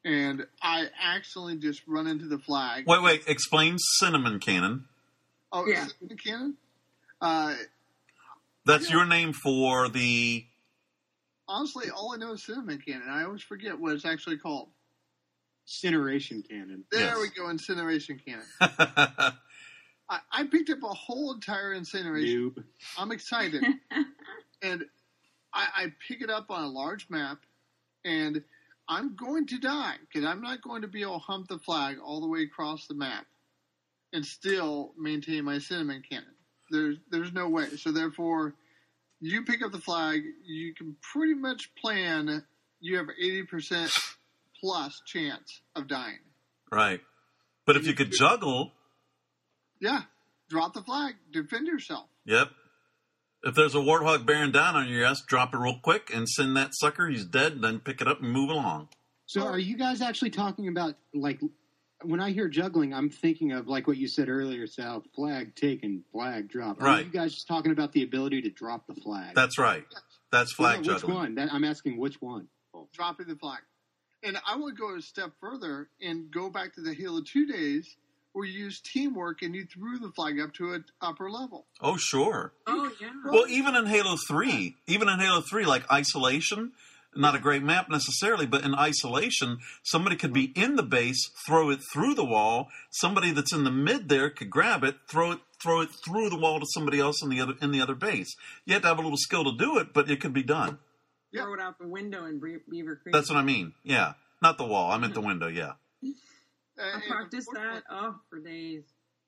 [0.06, 2.84] and I actually just run into the flag.
[2.86, 3.24] Wait, wait.
[3.26, 4.84] Explain cinnamon cannon.
[5.52, 5.86] Oh, Yeah.
[5.98, 6.56] cinnamon cannon.
[7.20, 7.54] Uh,
[8.64, 10.46] That's your name for the.
[11.48, 13.08] honestly, all I know is cinnamon cannon.
[13.10, 14.68] I always forget what it's actually called.
[15.68, 16.84] Incineration cannon.
[16.92, 17.18] There Yes.
[17.18, 18.44] we go, incineration cannon.
[20.08, 22.52] I, I picked up a whole entire incineration.
[22.56, 22.64] Noob.
[22.96, 23.64] I'm excited.
[24.62, 24.84] and
[25.52, 27.38] I, I pick it up on a large map,
[28.04, 28.44] and
[28.88, 31.96] I'm going to die because I'm not going to be able to hump the flag
[32.04, 33.26] all the way across the map
[34.12, 36.34] and still maintain my cinnamon cannon.
[36.70, 37.68] There's there's no way.
[37.76, 38.54] So therefore,
[39.20, 42.44] you pick up the flag, you can pretty much plan.
[42.80, 43.90] You have 80%
[44.60, 46.18] plus chance of dying.
[46.70, 47.00] right.
[47.64, 48.70] But if you could juggle,
[49.80, 50.02] Yeah,
[50.48, 52.06] drop the flag, defend yourself.
[52.24, 52.50] yep.
[53.46, 56.56] If there's a warthog bearing down on your ass, drop it real quick and send
[56.56, 57.06] that sucker.
[57.08, 57.62] He's dead.
[57.62, 58.88] Then pick it up and move along.
[59.26, 61.40] So, are you guys actually talking about like
[62.02, 62.92] when I hear juggling?
[62.92, 65.04] I'm thinking of like what you said earlier, Sal.
[65.14, 66.80] Flag taken, flag drop.
[66.80, 67.06] Are Right.
[67.06, 69.34] you guys just talking about the ability to drop the flag?
[69.36, 69.84] That's right.
[70.32, 71.14] That's flag No, which juggling.
[71.16, 71.34] one?
[71.36, 72.48] That, I'm asking which one.
[72.92, 73.60] dropping the flag.
[74.24, 77.96] And I will go a step further and go back to the Halo 2 days
[78.36, 81.64] where you used teamwork and you threw the flag up to an upper level.
[81.80, 82.52] Oh, sure.
[82.66, 83.08] Oh yeah.
[83.24, 86.72] Well, even in Halo 3, even in Halo 3, like isolation,
[87.14, 91.70] not a great map necessarily, but in isolation, somebody could be in the base, throw
[91.70, 92.68] it through the wall.
[92.90, 96.38] Somebody that's in the mid there could grab it, throw it, throw it through the
[96.38, 98.36] wall to somebody else in the other in the other base.
[98.66, 100.78] You have to have a little skill to do it, but it could be done.
[101.32, 101.44] Yeah.
[101.44, 103.14] Throw it out the window in Beaver Creek.
[103.14, 103.72] That's what I mean.
[103.82, 104.92] Yeah, not the wall.
[104.92, 105.48] I meant the window.
[105.48, 105.72] Yeah.
[106.78, 108.82] I practiced that unfortunately, oh for days.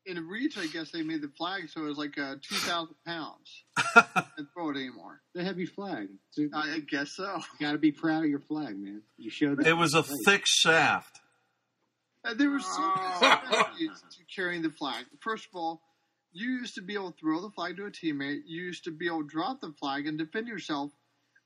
[0.06, 3.64] In Reach, I guess they made the flag so it was like uh, 2,000 pounds.
[4.38, 5.20] and throw it anymore.
[5.34, 6.08] The heavy flag.
[6.30, 7.37] So you I, I guess so.
[7.61, 9.02] you got to be proud of your flag, man.
[9.18, 9.66] You showed that.
[9.66, 10.11] It was a Right.
[10.24, 11.20] thick shaft.
[12.24, 13.40] Uh, there were so Oh.
[13.42, 15.04] many strategies to carrying the flag.
[15.20, 15.82] First of all,
[16.32, 18.42] you used to be able to throw the flag to a teammate.
[18.46, 20.90] You used to be able to drop the flag and defend yourself.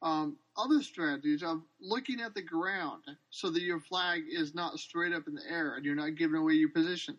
[0.02, 5.12] Um, other strategies of looking at the ground so that your flag is not straight
[5.12, 7.16] up in the air and you're not giving away your position.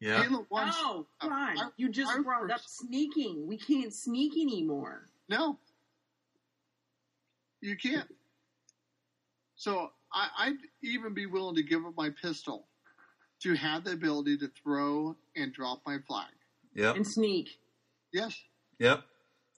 [0.00, 0.22] Yeah.
[0.22, 3.46] Halo 1 Oh, uh, you just I brought up sneaking.
[3.46, 5.06] We can't sneak anymore.
[5.28, 5.58] No,
[7.60, 8.08] you can't.
[9.54, 12.66] So I, I'd even be willing to give up my pistol
[13.42, 16.32] to have the ability to throw and drop my flag.
[16.74, 16.96] Yep.
[16.96, 17.60] And sneak.
[18.12, 18.36] Yes.
[18.78, 19.04] Yep.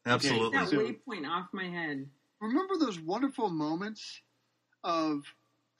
[0.06, 0.58] Absolutely.
[0.58, 2.06] Take That waypoint off my head.
[2.44, 4.20] Remember those wonderful moments
[4.82, 5.22] of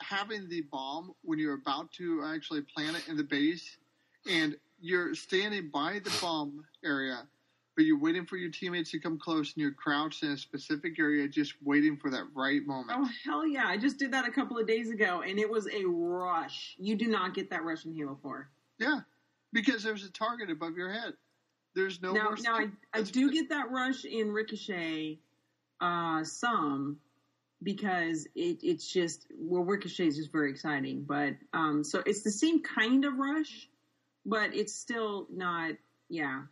[0.00, 3.76] having the bomb when you're about to actually plant it in the base
[4.28, 7.28] and you're standing by the bomb area,
[7.76, 10.98] but you're waiting for your teammates to come close and you're crouched in a specific
[10.98, 12.98] area just waiting for that right moment.
[12.98, 13.66] Oh, hell yeah.
[13.66, 16.76] I just did that a couple of days ago, and it was a rush.
[16.78, 18.48] You do not get that rush in Halo 4.
[18.78, 19.00] Yeah,
[19.52, 21.12] because there's a target above your head.
[21.74, 25.18] There's no now, now I, I do get that rush in Ricochet
[25.84, 26.98] uh, some
[27.62, 32.30] because it, it's just well Ricochet is just very exciting, but um, so it's the
[32.30, 33.68] same kind of rush,
[34.24, 35.72] but it's still not
[36.08, 36.42] yeah.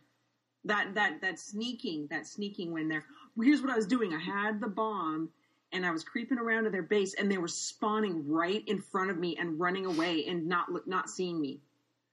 [0.65, 4.13] That that that sneaking that sneaking when they're well, here's what I was doing.
[4.13, 5.29] I had the bomb
[5.71, 9.09] and I was creeping around to their base and they were spawning right in front
[9.09, 11.59] of me and running away and not look not seeing me.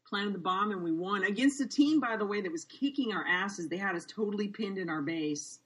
[0.07, 3.13] planted the bomb, and we won against a team, by the way, that was kicking
[3.13, 3.67] our asses.
[3.67, 5.59] They had us totally pinned in our base,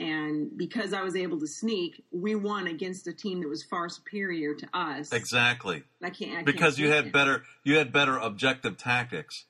[0.00, 3.88] and because I was able to sneak, we won against a team that was far
[3.88, 5.12] superior to us.
[5.12, 5.82] Exactly.
[6.02, 7.12] I can't I can't Because you had it.
[7.12, 9.44] better you had better objective tactics.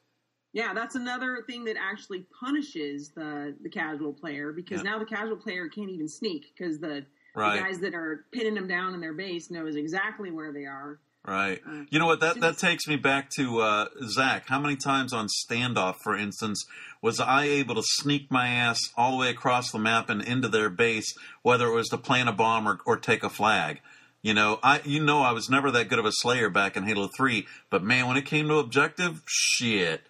[0.53, 4.91] Yeah, that's another thing that actually punishes the the casual player because Yeah.
[4.91, 7.07] now the casual player can't even sneak because the,
[7.37, 10.99] the guys that are pinning them down in their base knows exactly where they are.
[11.31, 11.63] Right.
[11.65, 12.19] Uh, You know what?
[12.19, 14.49] That that takes me back to uh, Zach.
[14.49, 16.65] How many times on standoff, for instance,
[17.01, 20.49] was I able to sneak my ass all the way across the map and into
[20.49, 23.81] their base, whether it was to plant a bomb or, or take a flag?
[24.23, 26.83] You know, I you know I was never that good of a slayer back in
[26.83, 30.03] Halo Three, but man, when it came to objective, shit,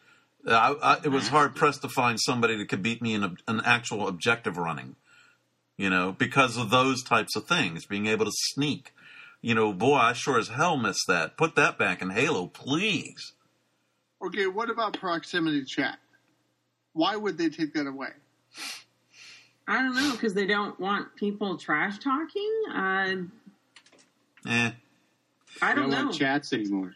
[0.48, 3.34] I, I, it was hard pressed to find somebody that could beat me in a,
[3.46, 4.96] an actual objective running.
[5.76, 8.94] You know, because of those types of things, being able to sneak
[9.42, 11.36] you know, boy, I sure as hell missed that.
[11.36, 13.32] Put that back in Halo, please.
[14.24, 15.98] Okay, what about proximity chat?
[16.92, 18.10] Why would they take that away?
[19.66, 22.62] I don't know because they don't want people trash talking.
[22.74, 23.14] Uh,
[24.46, 24.70] Eh.
[25.62, 26.12] I I don't don't know.
[26.12, 26.94] chats anymore.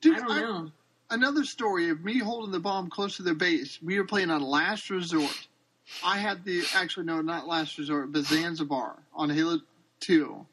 [0.00, 0.70] Dude, I don't know.
[1.10, 3.78] Another story of me holding the bomb close to their base.
[3.82, 5.46] We were playing on Last Resort.
[6.04, 9.60] I had the actually no, not Last Resort, but Zanzibar on Halo
[10.00, 10.46] Two,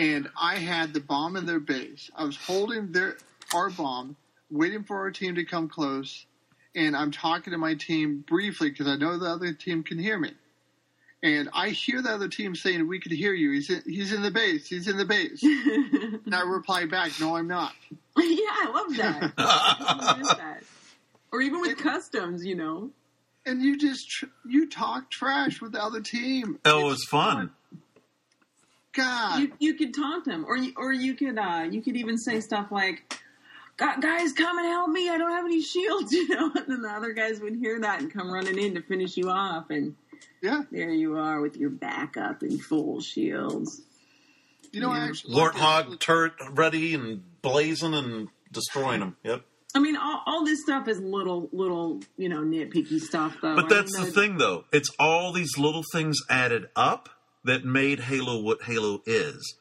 [0.00, 2.10] and I had the bomb in their base.
[2.16, 3.18] I was holding their
[3.54, 4.16] our bomb,
[4.50, 6.24] waiting for our team to come close,
[6.74, 10.18] and I'm talking to my team briefly because I know the other team can hear
[10.18, 10.32] me.
[11.22, 13.52] And I hear the other team saying, "We could hear you.
[13.52, 14.66] He's in, he's in the base.
[14.68, 15.42] He's in the base."
[16.24, 17.74] and I reply back, "No, I'm not."
[18.16, 19.32] yeah, I love that.
[19.38, 20.62] I miss that.
[21.30, 22.90] Or even with customs, you know.
[23.44, 26.58] and you just tr- you talk trash with the other team.
[26.64, 27.50] Oh, it was fun.
[28.92, 32.18] God, You you could taunt them, or you, or you could uh, you could even
[32.18, 33.20] say stuff like,
[33.76, 35.08] "Guys, come and help me!
[35.08, 36.50] I don't have any shields," you know.
[36.54, 39.30] And then the other guys would hear that and come running in to finish you
[39.30, 39.94] off, and
[40.42, 40.62] yeah.
[40.72, 43.80] there you are with your backup and full shields.
[44.72, 45.04] You know, I Yeah.
[45.06, 45.60] actually like that.
[45.86, 49.16] Warthog turret ready and blazing and destroying them.
[49.24, 49.44] Yep.
[49.74, 53.54] I mean, all, all this stuff is little, little, you know, nitpicky stuff, though.
[53.54, 54.64] But I that's mean, the thing, though.
[54.72, 57.08] It's all these little things added up
[57.44, 59.56] that made Halo what Halo is.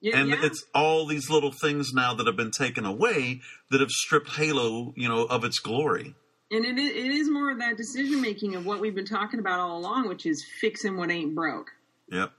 [0.00, 0.36] Yeah, and yeah.
[0.42, 4.92] it's all these little things now that have been taken away that have stripped Halo,
[4.96, 6.14] you know, of its glory.
[6.50, 9.40] and it is, it is more of that decision making of what we've been talking
[9.40, 11.70] about all along, which is fixing what ain't broke.
[12.10, 12.32] Yep.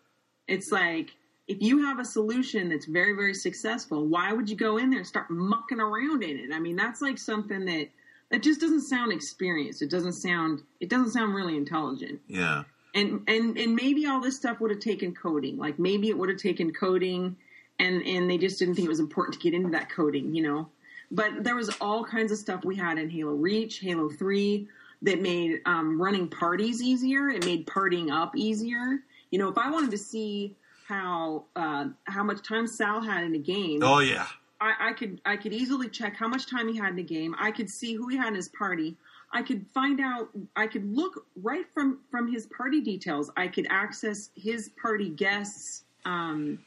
[0.47, 1.09] It's like
[1.47, 4.99] if you have a solution that's very, very successful, why would you go in there
[4.99, 6.49] and start mucking around in it?
[6.53, 7.89] I mean, that's like something that
[8.31, 9.81] that just doesn't sound experienced.
[9.81, 12.19] It doesn't sound it doesn't sound really intelligent.
[12.27, 12.63] Yeah.
[12.95, 15.57] And and and maybe all this stuff would have taken coding.
[15.57, 17.35] Like maybe it would have taken coding
[17.79, 20.43] and and they just didn't think it was important to get into that coding, you
[20.43, 20.69] know.
[21.11, 24.67] But there was all kinds of stuff we had in Halo Reach, Halo 3
[25.03, 27.29] that made um, running parties easier.
[27.29, 28.99] It made partying up easier.
[29.29, 30.55] You know, if I wanted to see
[30.87, 34.27] how uh, how much time Sal had in a game, Oh yeah.
[34.59, 37.35] I, I could I could easily check how much time he had in a game.
[37.37, 38.95] I could see who he had in his party.
[39.31, 40.29] I could find out.
[40.55, 43.31] I could look right from from his party details.
[43.35, 46.59] I could access his party guests' um,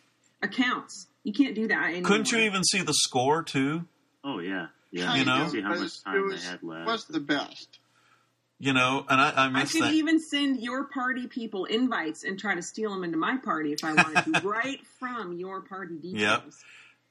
[0.42, 1.06] accounts.
[1.24, 2.02] You can't do that anymore.
[2.08, 3.84] Couldn't you even see the score too?
[4.24, 5.14] Oh yeah, yeah.
[5.14, 5.48] You know?
[5.48, 6.86] see how It much was- time was, they had left.
[6.86, 7.78] was the best.
[8.60, 9.92] You know, and I, I I could that.
[9.94, 13.84] even send your party people invites and try to steal them into my party if
[13.84, 16.20] I wanted to, right from your party details.
[16.20, 16.42] Yep.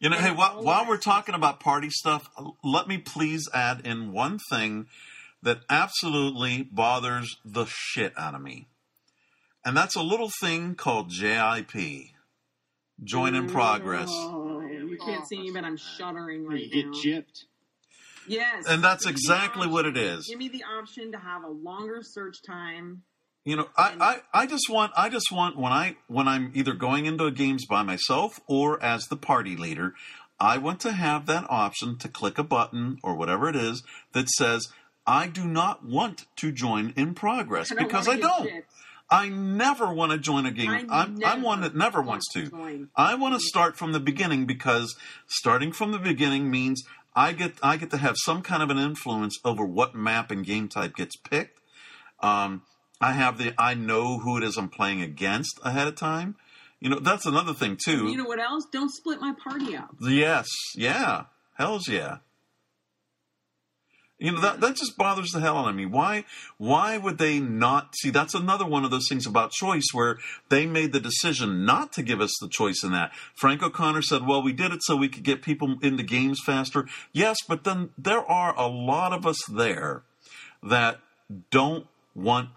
[0.01, 2.29] You know, And hey, while, while we're talking about party stuff,
[2.65, 4.87] let me please add in one thing
[5.43, 8.67] that absolutely bothers the shit out of me.
[9.65, 11.75] And that's a little thing called JIP.
[13.03, 14.09] Join in progress.
[14.11, 16.91] Oh, you can't see me, but I'm shuddering right you get now.
[16.93, 17.43] gypped.
[18.27, 20.27] Yes, And that's Give me the exactly what it is.
[20.27, 23.03] Give me the option to have a longer search time.
[23.45, 26.73] You know, I, I, I just want I just want when I when I'm either
[26.73, 29.93] going into games by myself or as the party leader,
[30.37, 34.27] I want to have that option to click a button or whatever it is that
[34.29, 34.67] says
[35.07, 38.49] I do not want to join in progress I because I don't.
[38.49, 38.63] gypped.
[39.09, 40.69] I never want to join a game.
[40.89, 42.87] I'm, I'm one that never want wants to to.
[42.93, 46.83] I want to start from the beginning because starting from the beginning means
[47.15, 50.45] I get I get to have some kind of an influence over what map and
[50.45, 51.61] game type gets picked.
[52.19, 52.63] Um,
[52.99, 56.35] I have the I know who it is I'm playing against ahead of time.
[56.81, 58.07] You know that's another thing too.
[58.07, 58.65] You know what else?
[58.71, 59.95] Don't split my party up.
[60.01, 62.17] Yes, yeah, hell's yeah.
[64.19, 65.85] You know that that just bothers the hell out of me.
[65.85, 66.25] Why
[66.57, 68.09] why would they not see?
[68.09, 70.17] That's another one of those things about choice where
[70.49, 73.11] they made the decision not to give us the choice in that.
[73.35, 76.87] Frank O'Connor said, "Well, we did it so we could get people into games faster."
[77.13, 80.01] Yes, but then there are a lot of us there
[80.63, 80.99] that
[81.51, 82.49] don't want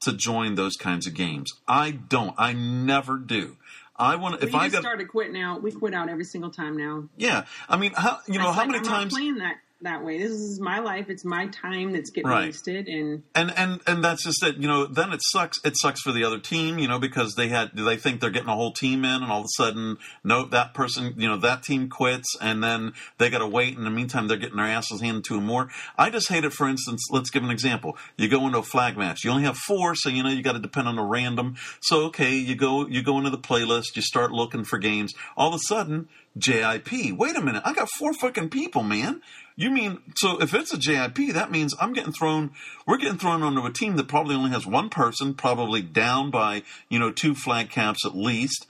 [0.00, 1.52] to join those kinds of games.
[1.68, 2.34] I don't.
[2.38, 3.58] I never do.
[3.98, 5.62] I want if we I got started quitting out.
[5.62, 7.08] We quit out every single time now.
[7.16, 7.44] yeah.
[7.68, 10.18] I mean, how you know how like, many I'm times playing that that way.
[10.18, 11.10] This is my life.
[11.10, 12.46] It's my time that's getting Right.
[12.46, 14.56] wasted, and and and and that's just it.
[14.56, 15.60] You know, then it sucks.
[15.64, 16.78] It sucks for the other team.
[16.78, 19.30] You know, because they had do they think they're getting a whole team in, and
[19.30, 23.28] all of a sudden, no, that person, you know, that team quits, and then they
[23.28, 23.76] got to wait.
[23.76, 25.68] In the meantime, they're getting their asses handed to them more.
[25.98, 26.54] I just hate it.
[26.54, 27.98] For instance, let's give an example.
[28.16, 29.24] You go into a flag match.
[29.24, 31.56] You only have four, so you know you got to depend on a random.
[31.82, 33.94] So okay, you go you go into the playlist.
[33.94, 35.12] You start looking for games.
[35.36, 36.08] All of a sudden,
[36.38, 37.12] JIP.
[37.12, 39.20] Wait a minute, I got four fucking people, man.
[39.58, 42.50] You mean so if it's a JIP, that means I'm getting thrown
[42.86, 46.62] we're getting thrown onto a team that probably only has one person, probably down by,
[46.90, 48.66] you know, two flag caps at least.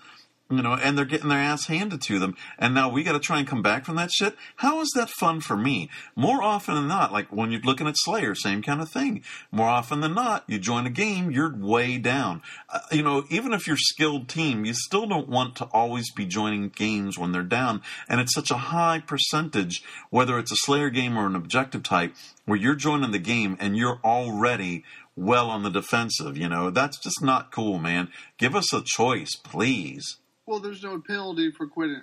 [0.49, 2.37] You know, and they're getting their ass handed to them.
[2.57, 4.37] And now we got to try and come back from that shit.
[4.57, 5.91] How is that fun for me?
[6.15, 9.25] More often than not, like when you're looking at Slayer, same kind of thing.
[9.51, 12.43] More often than not, you join a game, you're way down.
[12.69, 16.25] Uh, you know, even if you're skilled team, you still don't want to always be
[16.25, 17.83] joining games when they're down.
[18.09, 22.15] And it's such a high percentage, whether it's a Slayer game or an objective type,
[22.45, 24.85] where you're joining the game and you're already
[25.17, 26.37] well on the defensive.
[26.37, 28.11] You know, that's just not cool, man.
[28.39, 30.19] Give us a choice, please.
[30.47, 32.03] Well, there's no penalty for quitting.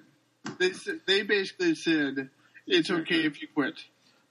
[0.59, 0.71] They
[1.07, 2.29] they basically said
[2.67, 3.75] it's okay if you quit.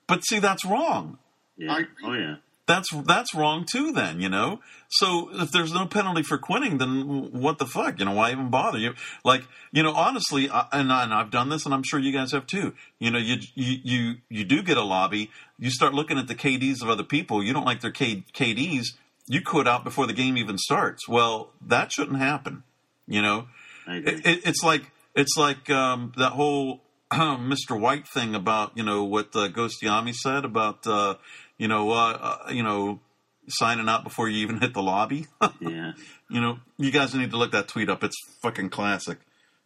[0.06, 1.18] But see, that's wrong.
[1.56, 1.72] Yeah.
[1.72, 2.36] I- oh yeah.
[2.66, 3.92] That's that's wrong too.
[3.92, 4.60] Then you know.
[4.88, 7.98] So if there's no penalty for quitting, then what the fuck?
[7.98, 8.78] You know, why even bother?
[8.78, 11.98] You like, you know, honestly, I, and, I, and I've done this, and I'm sure
[11.98, 12.74] you guys have too.
[12.98, 15.30] You know, you you you you do get a lobby.
[15.58, 17.42] You start looking at the KDs of other people.
[17.42, 18.88] You don't like their K, KDs.
[19.26, 21.08] You quit out before the game even starts.
[21.08, 22.62] Well, that shouldn't happen.
[23.08, 23.48] You know, I agree.
[23.86, 26.80] It, it, it's like it's like um, that whole
[27.12, 27.78] Mr.
[27.78, 31.14] White thing about you know what uh, Ghost Yami said about uh,
[31.58, 33.00] you know uh, uh, you know
[33.48, 35.26] signing out before you even hit the lobby.
[35.60, 35.92] yeah.
[36.30, 38.04] you know, you guys need to look that tweet up.
[38.04, 39.18] It's fucking classic.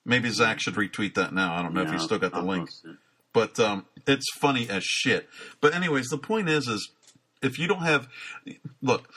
[0.05, 1.55] Maybe Zach should retweet that now.
[1.55, 2.97] I don't know if he's still got the I'll link, it.
[3.33, 5.29] but um, it's funny as shit.
[5.61, 6.91] But anyways, the point is, is
[7.43, 8.09] if you don't have,
[8.81, 9.11] look,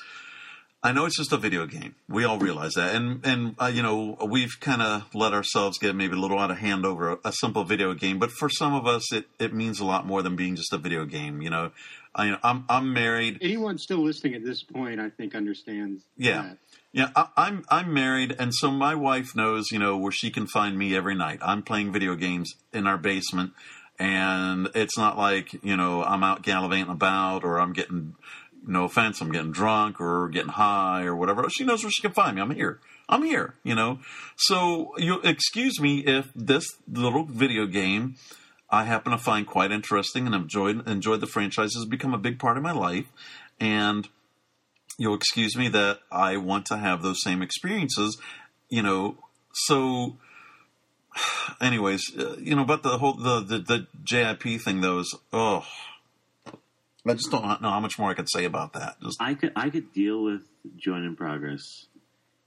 [0.81, 1.95] I know it's just a video game.
[2.07, 5.93] We all realize that, and and uh, you know we've kind of let ourselves get
[5.93, 8.17] maybe a little out of hand over a, a, simple video game.
[8.17, 10.77] But for some of us, it, it means a lot more than being just a
[10.77, 11.41] video game.
[11.41, 11.71] You know,
[12.15, 13.39] I, I'm I'm married.
[13.41, 16.05] Anyone still listening at this point, I think, understands.
[16.15, 16.43] Yeah.
[16.43, 16.57] That.
[16.91, 20.47] Yeah, I, I'm I'm married, and so my wife knows, you know, where she can
[20.47, 21.39] find me every night.
[21.41, 23.51] I'm playing video games in our basement,
[23.99, 28.15] and it's not like you know I'm out gallivanting about or I'm getting,
[28.65, 31.49] no offense, I'm getting drunk or getting high or whatever.
[31.49, 32.41] She knows where she can find me.
[32.41, 32.79] I'm here.
[33.07, 33.55] I'm here.
[33.63, 33.99] You know,
[34.37, 38.15] so you excuse me if this little video game
[38.69, 42.37] I happen to find quite interesting and enjoyed enjoyed the franchise has become a big
[42.37, 43.07] part of my life,
[43.59, 44.07] and
[44.97, 48.17] you'll excuse me that I want to have those same experiences,
[48.69, 49.17] you know.
[49.53, 50.17] So,
[51.61, 55.65] anyways, uh, you know, but the whole the the, the JIP thing though is oh,
[57.09, 58.97] I just don't know how much more I could say about that.
[59.01, 60.41] Just, I could I could deal with
[60.77, 61.87] join in progress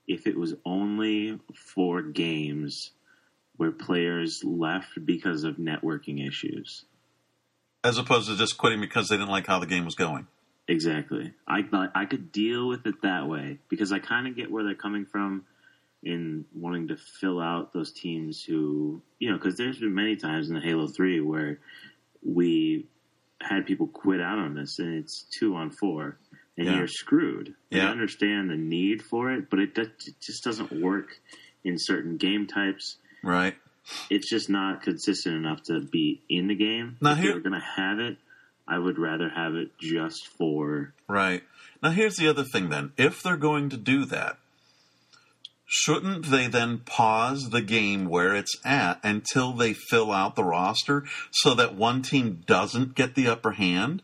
[0.06, 1.40] if it was only
[1.74, 2.92] for games
[3.56, 6.84] where players left because of networking issues,
[7.84, 10.26] as opposed to just quitting because they didn't like how the game was going.
[10.68, 11.32] Exactly.
[11.46, 14.74] I I could deal with it that way because I kind of get where they're
[14.74, 15.44] coming from
[16.02, 20.48] in wanting to fill out those teams who, you know, because there's been many times
[20.48, 21.60] in the Halo 3 where
[22.24, 22.86] we
[23.42, 26.18] had people quit out on this and it's two on four
[26.56, 26.76] and Yeah.
[26.78, 27.54] you're screwed.
[27.70, 27.86] Yeah.
[27.88, 31.18] I understand the need for it, but it, does, it just doesn't work
[31.64, 32.96] in certain game types.
[33.22, 33.56] Right.
[34.10, 36.96] It's just not consistent enough to be in the game.
[37.00, 38.16] Now if here- you're going to have it,
[38.68, 41.42] I would rather have it just for Right.
[41.82, 42.92] Now, here's the other thing then.
[42.96, 44.38] If they're going to do that,
[45.74, 51.04] shouldn't they then pause the game where it's at until they fill out the roster
[51.30, 54.02] so that one team doesn't get the upper hand?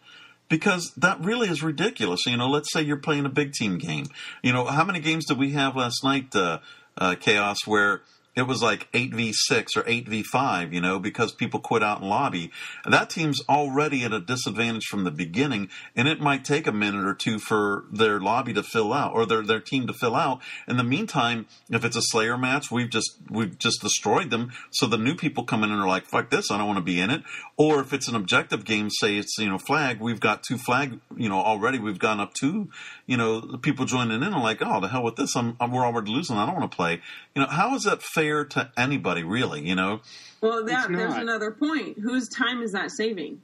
[0.48, 2.24] Because that really is ridiculous.
[2.24, 4.06] You know, let's say you're playing a big team game.
[4.42, 6.60] You know, how many games did we have last night, uh,
[6.96, 8.00] uh, Chaos, where
[8.38, 12.50] it was like 8v6 or 8v5, you know, because people quit out in lobby.
[12.84, 17.04] That team's already at a disadvantage from the beginning, and it might take a minute
[17.04, 20.40] or two for their lobby to fill out or their, their team to fill out.
[20.66, 24.52] In the meantime, if it's a Slayer match, we've just we've just destroyed them.
[24.70, 26.84] So the new people come in and are like, fuck this, I don't want to
[26.84, 27.22] be in it.
[27.56, 31.00] Or if it's an objective game, say it's, you know, flag, we've got two flag,
[31.16, 32.70] you know, already we've gone up two,
[33.06, 35.84] you know, people joining in are like, oh, the hell with this, I'm, I'm we're
[35.84, 37.00] already losing, I don't want to play.
[37.34, 39.66] You know, how is that fair to anybody, really?
[39.66, 40.00] You know,
[40.40, 41.98] Well, that there's another point.
[41.98, 43.40] Whose time is that saving?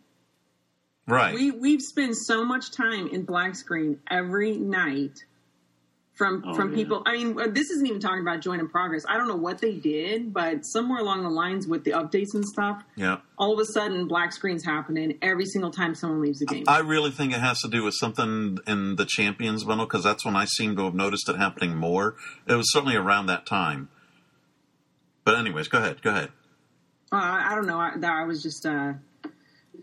[1.06, 1.34] right?
[1.34, 5.24] We we've spent so much time in black screen every night
[6.14, 6.76] from Oh, from yeah.
[6.76, 7.02] people.
[7.04, 9.04] I mean, uh, this isn't even talking about join in progress.
[9.08, 12.46] I don't know what they did, but somewhere along the lines with the updates and
[12.46, 13.18] stuff, yeah.
[13.36, 16.64] all of a sudden black screen's happening every single time someone leaves the game.
[16.68, 20.24] I really think it has to do with something in the Champions bundle because that's
[20.24, 22.14] when I seem to have noticed it happening more.
[22.46, 23.88] It was certainly around that time.
[25.24, 26.02] But anyways, go ahead.
[26.02, 26.30] Go ahead.
[27.12, 27.78] Uh, I, I don't know.
[27.78, 28.64] I, I was just.
[28.66, 28.94] Uh,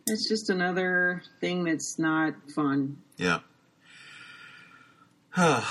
[0.08, 2.98] it's just another thing that's not fun.
[3.18, 3.40] Yeah.
[5.38, 5.62] All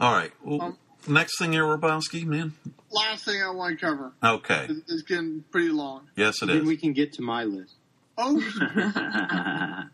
[0.00, 0.32] right.
[0.44, 2.52] Well, Um, next thing here, Robowski, man.
[2.90, 4.12] Last thing I want to cover.
[4.22, 4.66] Okay.
[4.68, 6.08] It- It's getting pretty long.
[6.16, 6.64] Yes, it Then is.
[6.64, 7.74] we can get to my list.
[8.18, 8.36] Oh,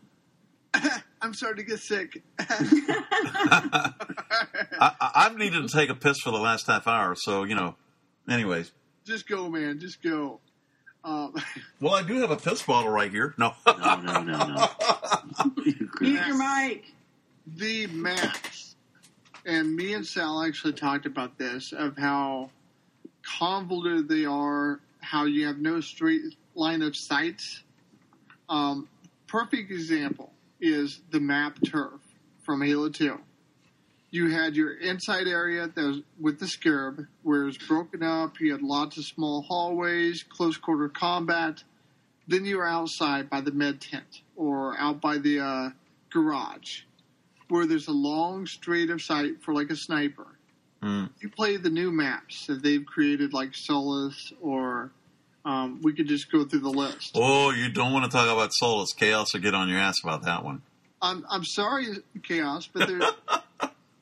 [1.21, 2.21] I'm starting to get sick.
[2.39, 3.91] I,
[4.79, 7.75] I, I've needed to take a piss for the last half hour, so you know.
[8.29, 8.71] Anyways,
[9.05, 9.79] just go, man.
[9.79, 10.39] Just go.
[11.03, 11.33] Um,
[11.81, 13.33] well, I do have a piss bottle right here.
[13.37, 13.53] No.
[13.65, 14.67] no, no, no, no.
[16.01, 16.93] Mute your mic.
[17.47, 18.75] the maps,
[19.45, 22.49] and me and Sal actually talked about this of how
[23.23, 26.21] convoluted they are, how you have no straight
[26.55, 27.41] line of sight.
[28.49, 28.87] Um,
[29.27, 32.01] perfect example is the map turf
[32.41, 33.17] from Halo 2.
[34.11, 38.39] You had your inside area that was with the Scarab, where it's broken up.
[38.39, 41.63] You had lots of small hallways, close quarter combat.
[42.27, 45.69] Then you were outside by the med tent or out by the uh,
[46.09, 46.81] garage,
[47.49, 50.27] where there's a long straight of sight for like a sniper.
[50.81, 51.09] Mm.
[51.19, 54.91] You play the new maps that they've created, like Solace, or
[55.45, 57.11] um, we could just go through the list.
[57.15, 58.93] Oh, you don't want to talk about Solace.
[58.93, 60.61] Chaos will get on your ass about that one.
[61.01, 61.87] I'm I'm sorry,
[62.23, 63.03] Chaos, but there's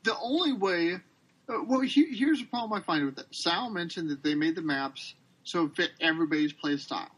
[0.08, 0.96] the only way.
[1.50, 3.28] Uh, well, he, here's the problem I find with it.
[3.32, 7.12] Sal mentioned that they made the maps so it fit everybody's play style.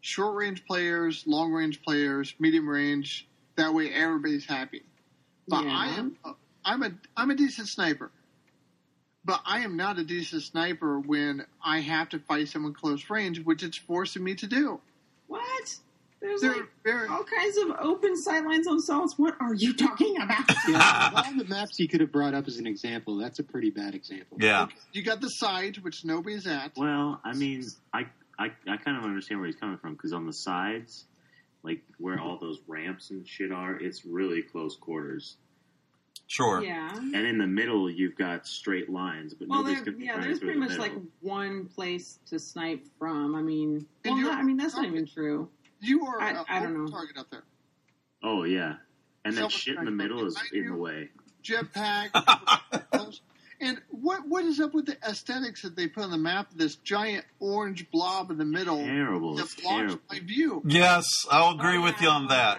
[0.00, 3.28] Short range players, long range players, medium range.
[3.56, 4.82] That way, everybody's happy.
[5.48, 5.76] But Yeah.
[5.76, 6.16] I am
[6.64, 8.10] I'm a I'm a decent sniper.
[9.24, 13.40] But I am not a decent sniper when I have to fight someone close range,
[13.40, 14.80] which it's forcing me to do.
[15.26, 15.76] What?
[16.20, 17.08] There's They're like very.
[17.08, 19.16] all kinds of open sightlines on salts.
[19.18, 20.44] What are you talking about?
[20.68, 23.70] Yeah, all the maps you could have brought up as an example, that's a pretty
[23.70, 24.36] bad example.
[24.40, 24.66] Yeah.
[24.92, 26.72] You got the sides, which nobody's at.
[26.76, 28.06] Well, I mean, I
[28.38, 31.04] I, I kind of understand where he's coming from because on the sides,
[31.62, 35.36] like where all those ramps and shit are, it's really close quarters.
[36.26, 36.62] Sure.
[36.62, 36.94] yeah.
[36.94, 40.04] And in the middle, you've got straight lines, but Well, nobody's there, going to be
[40.04, 40.92] yeah, running there's through pretty the much like
[41.22, 43.34] one place to snipe from.
[43.34, 45.48] I mean, And well, you're- not- I mean that's not even true.
[45.80, 46.90] You are I- a I don't know.
[46.90, 47.44] target up there.
[48.22, 48.74] Oh yeah,
[49.24, 51.08] and that shit in the middle is in the way.
[51.44, 52.10] Jetpack.
[53.60, 56.48] and what what is up with the aesthetics that they put on the map?
[56.54, 59.36] This giant orange blob in the middle Terrible.
[59.36, 60.00] that It's blocks terrible.
[60.10, 60.62] my view.
[60.66, 62.58] Yes, I'll agree Oh, with yeah, you on that.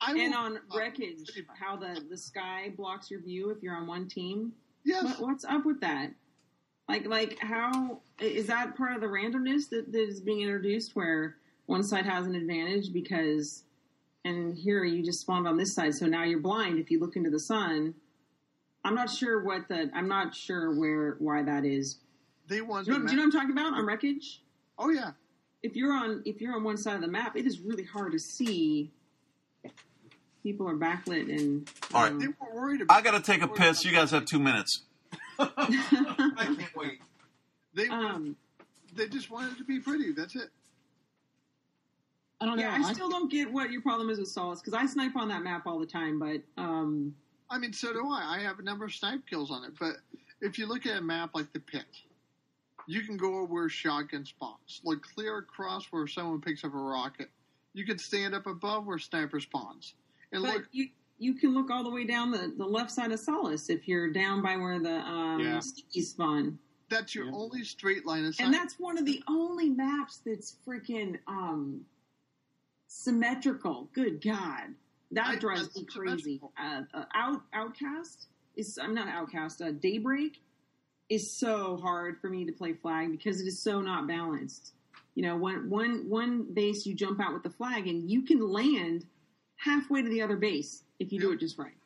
[0.00, 3.86] I And on uh, wreckage, how the the sky blocks your view if you're on
[3.86, 4.52] one team.
[4.84, 6.10] Yes, What, what's up with that?
[6.88, 11.36] Like, like how is that part of the randomness that, that is being introduced, where
[11.72, 13.64] one side has an advantage because,
[14.24, 17.16] and here you just spawned on this side, so now you're blind if you look
[17.16, 17.94] into the sun.
[18.84, 19.90] I'm not sure what the.
[19.94, 21.98] I'm not sure where why that is.
[22.46, 22.86] they want.
[22.86, 24.42] Do you, know, do you know what I'm talking about on wreckage?
[24.78, 25.12] Oh yeah,
[25.62, 28.12] If you're on if you're on one side of the map, it is really hard
[28.12, 28.92] to see.
[30.42, 31.70] People are backlit and.
[31.94, 32.12] All right.
[32.12, 32.96] um, they were worried about.
[32.96, 33.84] I got to take a piss.
[33.84, 34.82] You guys have two minutes.
[35.38, 35.46] I
[36.36, 37.00] can't wait.
[37.74, 38.36] They um,
[38.94, 40.12] they just wanted to be pretty.
[40.12, 40.50] That's it.
[42.42, 42.62] I don't know.
[42.64, 45.28] yeah, I still don't get what your problem is with Solace because I snipe on
[45.28, 47.14] that map all the time, but um,
[47.48, 48.38] I mean, so do I.
[48.38, 49.98] I have a number of snipe kills on it, but
[50.40, 51.84] if you look at a map like the pit,
[52.88, 54.80] you can go where shotgun spawns.
[54.82, 57.30] like clear across where someone picks up a rocket.
[57.74, 59.94] You can stand up above where sniper spawns.
[60.32, 60.88] And but look, you
[61.18, 64.10] you can look all the way down the, the left side of Solace if you're
[64.10, 65.58] down by where the um, Yeah.
[65.60, 66.58] stickies spawn,
[66.90, 67.32] that's your Yeah.
[67.34, 68.46] only straight line of sight.
[68.46, 71.82] and that's one of the only maps that's freaking um,
[72.92, 73.88] symmetrical.
[73.94, 74.74] Good God,
[75.12, 76.40] that I- drives me crazy.
[76.58, 78.26] Uh, uh, out Outcast
[78.56, 79.62] is I'm not Outcast.
[79.62, 80.40] Uh, Daybreak
[81.08, 84.72] is so hard for me to play flag because it is so not balanced.
[85.14, 88.40] You know, one one one base you jump out with the flag and you can
[88.40, 89.06] land
[89.56, 91.76] halfway to the other base if you do it just right.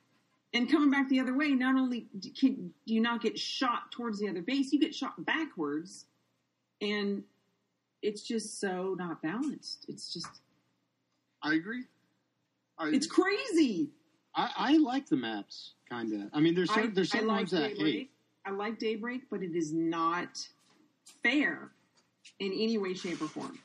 [0.52, 2.06] And coming back the other way, not only
[2.38, 6.06] can do you not get shot towards the other base, you get shot backwards,
[6.80, 7.22] and
[8.02, 9.86] it's just so not balanced.
[9.88, 10.40] It's just
[11.46, 11.84] I agree.
[12.78, 13.90] I, it's crazy.
[14.34, 16.28] I, I like the maps, kind of.
[16.34, 18.10] I mean, there's I, certain, there's I certain like ones that I hate.
[18.44, 20.46] I like Daybreak, but it is not
[21.22, 21.70] fair
[22.40, 23.58] in any way, shape, or form.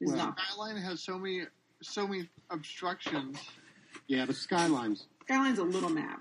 [0.00, 0.38] It's Well, not.
[0.38, 1.46] Skyline has so many
[1.82, 3.38] so many obstructions.
[4.06, 6.20] Yeah, but Skylines, Skyline's a little map.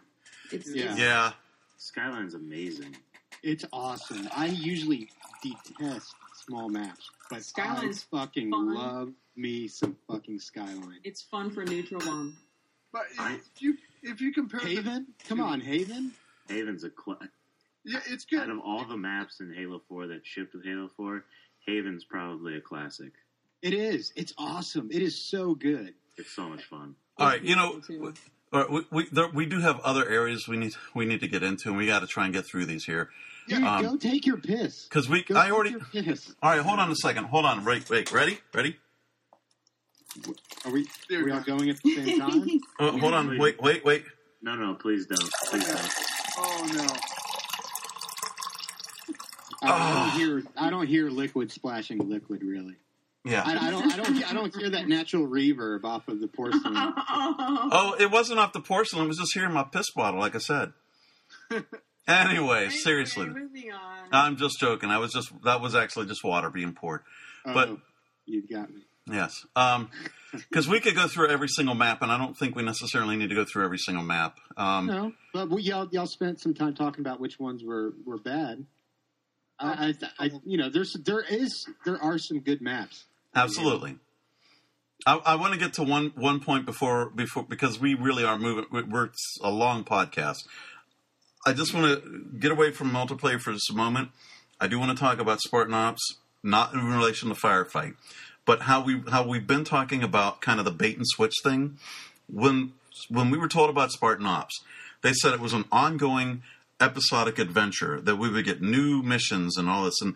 [0.52, 0.92] It's, Yeah.
[0.92, 1.32] it's Yeah.
[1.78, 2.96] Skyline's amazing.
[3.44, 4.28] it's awesome.
[4.36, 5.10] I usually
[5.42, 6.16] detest
[6.46, 8.74] small maps, but Skyline's I fucking fun.
[8.76, 11.00] love me some fucking Skyline.
[11.04, 12.38] it's fun for neutral bomb.
[12.92, 16.12] But I- if you if you compare the- Haven, come on, Haven.
[16.50, 17.20] Haven's a cl-
[17.86, 18.42] yeah, it's good.
[18.42, 21.24] out of all the maps in Halo 4 that shipped with Halo 4,
[21.66, 23.14] Haven's probably a classic.
[23.62, 24.12] It is.
[24.16, 24.90] It's awesome.
[24.92, 25.94] It is so good.
[26.18, 26.96] It's so much fun.
[27.18, 27.42] All right.
[27.42, 27.82] You know,
[28.52, 31.28] all right, we we, there, we do have other areas we need we need to
[31.28, 33.10] get into, and we got to try and get through these here
[33.48, 34.86] Dude, Um, go take your piss.
[34.86, 35.24] because we.
[35.24, 35.70] Go I take already.
[35.72, 36.34] your piss.
[36.42, 36.62] All right.
[36.62, 37.26] Hold on a second.
[37.26, 37.66] Hold on.
[37.66, 37.90] Wait.
[37.90, 38.12] Wait.
[38.12, 38.40] Ready?
[38.54, 38.78] Ready?
[40.66, 40.88] Are we?
[41.10, 42.48] There Are we all going at the same time?
[42.80, 43.38] Oh, hold on.
[43.38, 43.62] Wait.
[43.62, 43.84] Wait.
[43.84, 44.06] Wait.
[44.42, 45.32] No, no, please don't.
[45.50, 45.92] Please don't.
[46.38, 46.88] Oh no.
[49.62, 50.12] I, I Ah.
[50.12, 50.44] don't hear.
[50.58, 52.44] I don't hear liquid splashing liquid.
[52.44, 52.76] Really.
[53.26, 53.44] Yeah.
[53.46, 53.92] I, I don't.
[53.94, 54.30] I don't.
[54.30, 56.74] I don't hear that natural reverb off of the porcelain.
[56.76, 59.06] Oh, it wasn't off the porcelain.
[59.06, 60.74] It was just here in my piss bottle, like I said.
[62.08, 64.08] Anyway, seriously, moving on.
[64.12, 64.90] I'm just joking.
[64.90, 67.02] I was just that was actually just water being poured.
[67.46, 67.78] But-
[68.26, 68.82] you've got me.
[69.06, 69.46] Yes,
[70.34, 73.30] because we could go through every single map, and I don't think we necessarily need
[73.30, 74.38] to go through every single map.
[74.56, 78.18] Um, No, but we, y'all y'all spent some time talking about which ones were were
[78.18, 78.66] bad.
[79.60, 83.04] I, I, I you know, there's there is there are some good maps.
[83.36, 83.98] Absolutely.
[85.06, 88.40] I, I want to get to one one point before before because we really are
[88.40, 88.66] moving.
[88.72, 89.10] we- We're
[89.44, 90.38] a long podcast.
[91.46, 94.10] I just want to get away from multiplayer for just a moment.
[94.60, 97.96] I do want to talk about Spartan Ops, not in relation to Firefight,
[98.46, 101.78] but how we how we've been talking about kind of the bait and switch thing.
[102.32, 102.74] When
[103.10, 104.62] when we were told about Spartan Ops,
[105.02, 106.44] they said it was an ongoing
[106.80, 110.16] episodic adventure that we would get new missions and all this and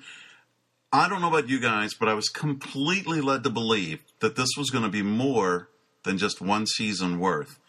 [0.91, 4.49] I don't know about you guys, but I was completely led to believe that this
[4.57, 5.67] was going to be more
[6.03, 7.59] than just one season worth.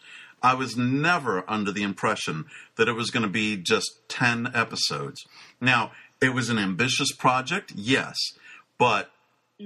[0.41, 2.45] I was never under the impression
[2.77, 5.23] that it was going to be just 10 episodes.
[5.59, 8.15] Now, it was an ambitious project, yes,
[8.77, 9.11] but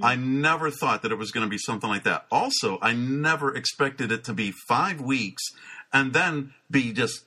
[0.02, 2.26] I never thought that it was going to be something like that.
[2.30, 5.42] Also, I never expected it to be five weeks
[5.92, 7.24] and then be just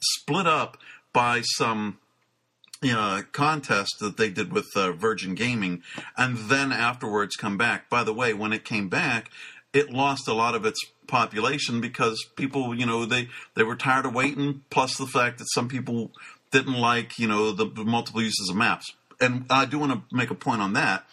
[0.00, 0.78] split up
[1.12, 1.98] by some
[2.82, 5.82] you know, contest that they did with uh, Virgin Gaming,
[6.16, 7.88] and then afterwards come back.
[7.88, 9.30] By the way, when it came back,
[9.76, 14.06] it lost a lot of its population because people, you know, they they were tired
[14.06, 14.62] of waiting.
[14.70, 16.10] Plus the fact that some people
[16.50, 18.92] didn't like, you know, the, the multiple uses of maps.
[19.20, 21.04] And I do want to make a point on that.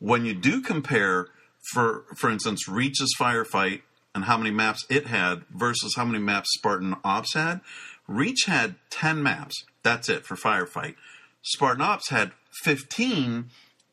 [0.00, 1.28] When you do compare,
[1.72, 3.82] for for instance, Reach's firefight
[4.12, 7.60] and how many maps it had versus how many maps Spartan Ops had,
[8.08, 9.64] Reach had ten maps.
[9.84, 10.96] That's it for firefight.
[11.42, 12.32] Spartan Ops had
[12.64, 13.50] 15,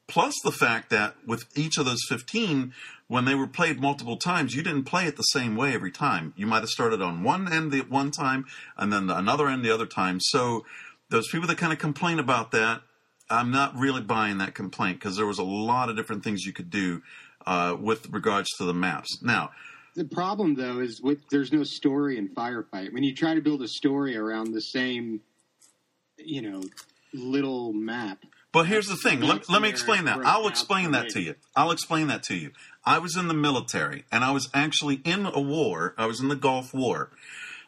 [0.08, 2.74] plus the fact that with each of those 15,
[3.08, 6.34] when they were played multiple times, you didn't play it the same way every time.
[6.36, 8.46] You might have started on one end the one time
[8.76, 10.20] and then another end the other time.
[10.20, 10.66] So
[11.10, 12.82] those people that kind of complain about that,
[13.30, 16.54] I'm not really buying that complaint because there was a lot of different things you
[16.54, 17.02] could do
[17.46, 19.22] uh, with regards to the maps.
[19.22, 19.52] Now,
[19.96, 22.94] the problem though is with there's no story in firefight.
[22.94, 25.22] When you try to build a story around the same,
[26.18, 26.62] you know,
[27.14, 28.20] little map.
[28.52, 29.22] But here's the thing.
[29.22, 30.20] Let, let me explain that.
[30.26, 31.36] I'll explain that to you.
[31.56, 32.52] I'll explain that to you.
[32.88, 35.94] I was in the military and I was actually in a war.
[35.98, 37.10] I was in the Gulf War.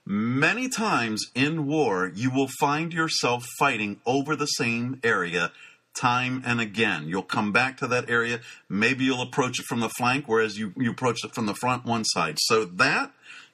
[0.06, 5.52] Many times in war, you will find yourself fighting over the same area
[5.94, 7.10] time and again.
[7.10, 8.40] You'll come back to that area.
[8.70, 11.84] Maybe you'll approach it from the flank, whereas you, you approach it from the front
[11.84, 12.38] one side.
[12.40, 13.12] So that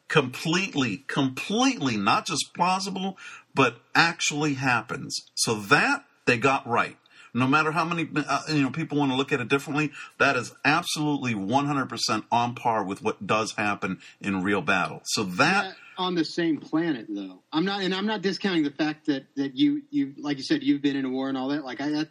[0.07, 3.17] completely, completely not just plausible,
[3.55, 5.17] but actually happens.
[5.33, 6.97] So that they got right.
[7.35, 10.37] No matter how many uh, you know people want to look at it differently, that
[10.37, 15.01] is absolutely 100% on par with what does happen in real battle.
[15.03, 17.41] So that on the same planet though.
[17.51, 20.63] I'm not and I'm not discounting the fact that that you you like you said
[20.63, 21.65] you've been in a war and all that.
[21.65, 22.05] Like I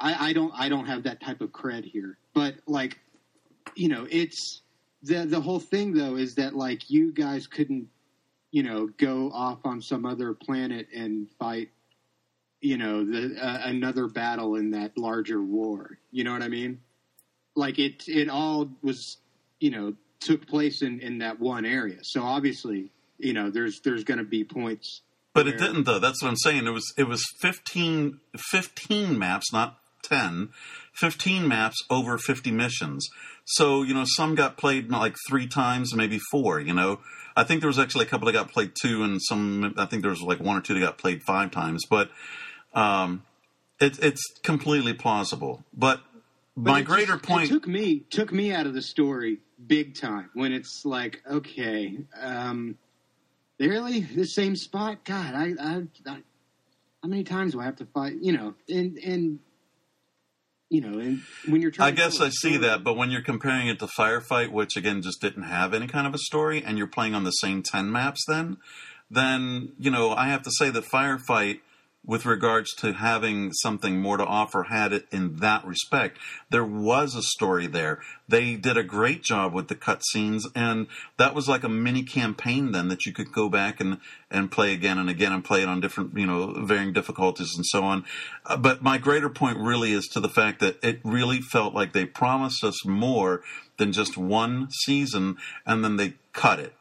[0.00, 2.18] I, I don't I don't have that type of cred here.
[2.34, 2.98] But like
[3.76, 4.62] you know, it's
[5.02, 7.88] the the whole thing though is that like you guys couldn't
[8.50, 11.68] you know go off on some other planet and fight
[12.60, 15.98] you know the uh, another battle in that larger war.
[16.10, 16.80] You know what i mean?
[17.56, 19.18] Like it it all was
[19.58, 21.98] you know took place in in that one area.
[22.02, 25.02] So obviously you know there's there's going to be points
[25.34, 25.54] but where...
[25.54, 25.98] it didn't though.
[25.98, 26.66] That's what i'm saying.
[26.66, 30.50] It was it was 15 15 maps not 10
[30.94, 33.08] 15 maps over 50 missions.
[33.44, 37.00] So you know some got played like three times maybe four you know?
[37.36, 40.02] I think there was actually a couple that got played two and some i think
[40.02, 41.84] there was like one or two that got played five times.
[41.88, 42.10] But
[42.74, 43.22] um,
[43.80, 45.64] it, it's completely plausible.
[45.72, 46.00] But,
[46.56, 50.30] but my greater just, point took me took me out of the story big time
[50.34, 52.76] when it's like, okay, um,
[53.58, 55.04] really the same spot?
[55.04, 56.18] God, I, I, I,
[57.02, 58.14] how many times do I have to fight?
[58.20, 59.38] You know, and and
[60.68, 63.68] you know, and when you're trying, I guess I see that, but when you're comparing
[63.68, 66.86] it to Firefight, which again just didn't have any kind of a story, and you're
[66.86, 68.58] playing on the same ten maps, then,
[69.10, 71.60] then you know, I have to say that Firefight
[72.04, 76.18] with regards to having something more to offer had it in that respect.
[76.48, 78.00] There was a story there.
[78.26, 80.86] They did a great job with the cutscenes, and
[81.18, 83.98] that was like a mini campaign then that you could go back and,
[84.30, 87.66] and play again and again and play it on different, you know, varying difficulties and
[87.66, 88.04] so on.
[88.46, 91.92] Uh, but my greater point really is to the fact that it really felt like
[91.92, 93.42] they promised us more
[93.76, 95.36] than just one season,
[95.66, 96.74] and then they cut it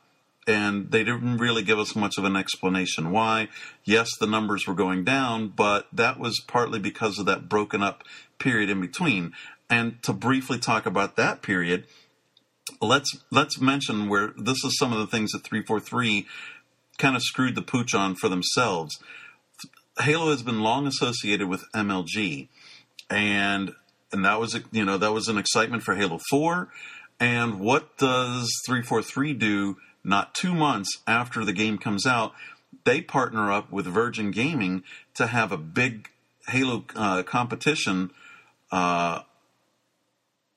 [0.49, 3.49] and they didn't really give us much of an explanation why.
[3.83, 8.03] Yes, the numbers were going down, but that was partly because of that broken up
[8.39, 9.33] period in between.
[9.69, 11.85] And to briefly talk about that period,
[12.81, 16.25] let's let's mention where this is some of the things that 343
[16.97, 18.97] kind of screwed the pooch on for themselves.
[19.99, 22.47] Halo has been long associated with MLG,
[23.07, 23.73] and
[24.11, 26.69] and that was you know that was an excitement for Halo 4.
[27.21, 32.33] And what does 343 do not two months after the game comes out,
[32.85, 34.83] they partner up with Virgin Gaming
[35.15, 36.09] to have a big
[36.47, 38.11] Halo uh, competition.
[38.71, 39.21] Uh,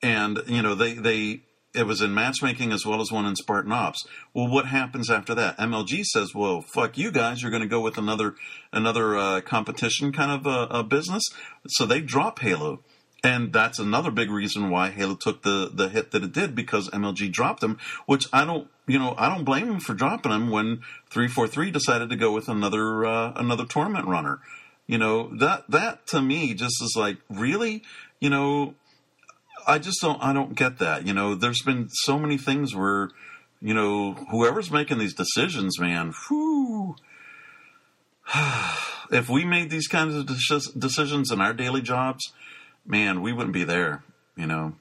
[0.02, 1.42] and you know they they
[1.74, 4.06] it was in matchmaking as well as one in Spartan Ops.
[4.34, 5.56] Well, what happens after that?
[5.58, 7.40] MLG says, "Well, fuck you guys.
[7.40, 8.34] You're going to go with another
[8.72, 11.22] another uh, competition kind of a, a, business."
[11.68, 12.80] So they drop Halo,
[13.24, 16.90] and that's another big reason why Halo took the the hit that it did because
[16.90, 17.78] MLG dropped them.
[18.06, 21.46] Which I don't you know, I don't blame him for dropping him when three four
[21.46, 24.40] three decided to go with another uh, another tournament runner.
[24.86, 27.82] You know that that to me just is like really,
[28.18, 28.74] you know,
[29.66, 31.06] I just don't I don't get that.
[31.06, 33.10] You know, there's been so many things where,
[33.60, 36.12] you know, whoever's making these decisions, man,
[39.10, 42.32] if we made these kinds of decisions in our daily jobs,
[42.84, 44.02] man, we wouldn't be there.
[44.36, 44.74] You know,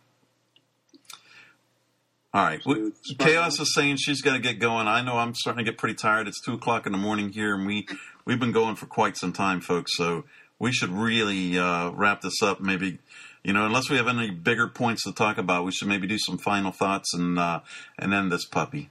[2.33, 2.61] All right.
[2.65, 4.87] We- Chaos is saying she's got to get going.
[4.87, 6.27] I know I'm starting to get pretty tired.
[6.27, 7.87] It's two o'clock in the morning here, and we
[8.25, 9.97] we've been going for quite some time, folks.
[9.97, 10.23] So
[10.57, 12.61] we should really uh, wrap this up.
[12.61, 12.99] Maybe
[13.43, 16.17] you know, unless we have any bigger points to talk about, we should maybe do
[16.17, 17.61] some final thoughts and uh,
[17.99, 18.89] and end this puppy.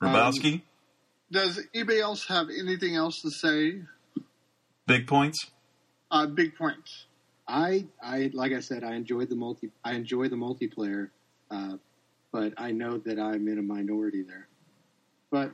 [0.00, 0.62] Robowski,
[1.30, 3.82] Does anybody else have anything else to say?
[4.86, 5.50] big points.
[6.10, 7.04] Uh, big points.
[7.50, 9.70] I I like I said, I enjoyed the multi.
[9.84, 11.10] I enjoy the multiplayer,
[11.50, 11.76] uh,
[12.32, 14.48] but I know that I'm in a minority there.
[15.30, 15.52] But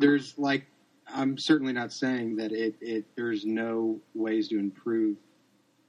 [0.00, 0.66] there's like,
[1.06, 2.74] I'm certainly not saying that it.
[2.80, 5.16] it there's no ways to improve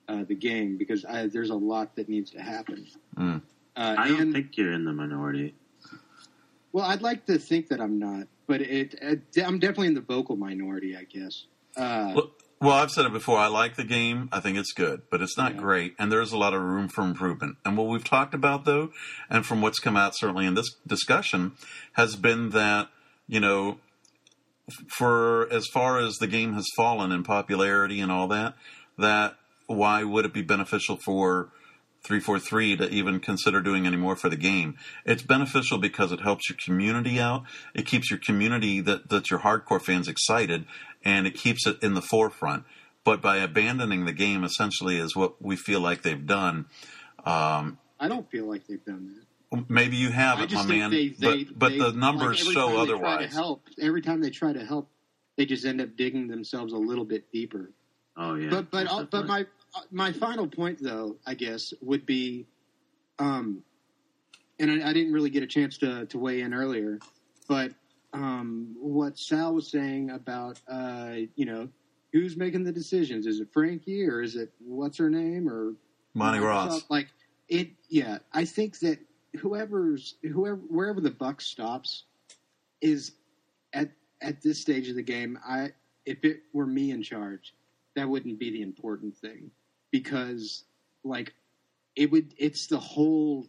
[0.07, 2.87] uh, the game because I, there's a lot that needs to happen.
[3.17, 3.41] Mm.
[3.75, 5.55] Uh, I don't and- think you're in the minority.
[6.73, 10.01] Well, I'd like to think that I'm not, but it, it I'm definitely in the
[10.01, 11.45] vocal minority, I guess.
[11.75, 13.37] Uh, Well, well, I've said it before.
[13.37, 14.29] I like the game.
[14.31, 15.59] I think it's good, but it's not Yeah.
[15.61, 17.57] great, and there's a lot of room for improvement.
[17.63, 18.91] And what we've talked about, though,
[19.29, 21.53] and from what's come out certainly in this discussion,
[21.93, 22.89] has been that
[23.29, 23.77] you know,
[24.87, 28.55] for as far as the game has fallen in popularity and all that,
[28.97, 29.35] that
[29.67, 31.49] why would it be beneficial for
[32.03, 34.77] 343 to even consider doing any more for the game.
[35.03, 37.43] It's beneficial because it helps your community out.
[37.73, 40.65] It keeps your community that, that your hardcore fans excited
[41.07, 42.65] and it keeps it in the forefront.
[43.05, 46.65] But by abandoning the game essentially is what we feel like they've done.
[47.25, 49.15] Um, I don't feel like they've done
[49.51, 49.69] that.
[49.69, 52.53] maybe you have I it, my man, they, they, but, but they- the numbers like
[52.53, 53.33] show time they try to otherwise.
[53.33, 54.89] help every time they try to help,
[55.37, 57.71] they just end up digging themselves a little bit deeper.
[58.17, 58.49] Oh yeah.
[58.49, 59.45] but but uh, but my
[59.89, 62.47] my final point though, I guess, would be,
[63.19, 63.63] um,
[64.59, 66.99] and I, I didn't really get a chance to to weigh in earlier,
[67.47, 67.71] but
[68.17, 71.69] um, what Sal was saying about uh, you know
[72.13, 73.25] who's making the decisions?
[73.25, 75.75] Is it Frankie or is it what's her name or
[76.17, 76.83] Bonnie Ross.
[76.89, 77.07] Like
[77.47, 78.19] it, yeah.
[78.33, 78.99] I think that
[79.39, 82.03] whoever's whoever wherever the buck stops
[82.81, 83.13] is
[83.73, 83.91] at
[84.21, 85.37] at this stage of the game.
[85.47, 85.71] I
[86.05, 87.53] if it were me in charge,
[87.95, 89.51] that wouldn't be the important thing
[89.91, 90.63] because
[91.03, 91.33] like
[91.95, 92.33] it would.
[92.37, 93.47] It's the whole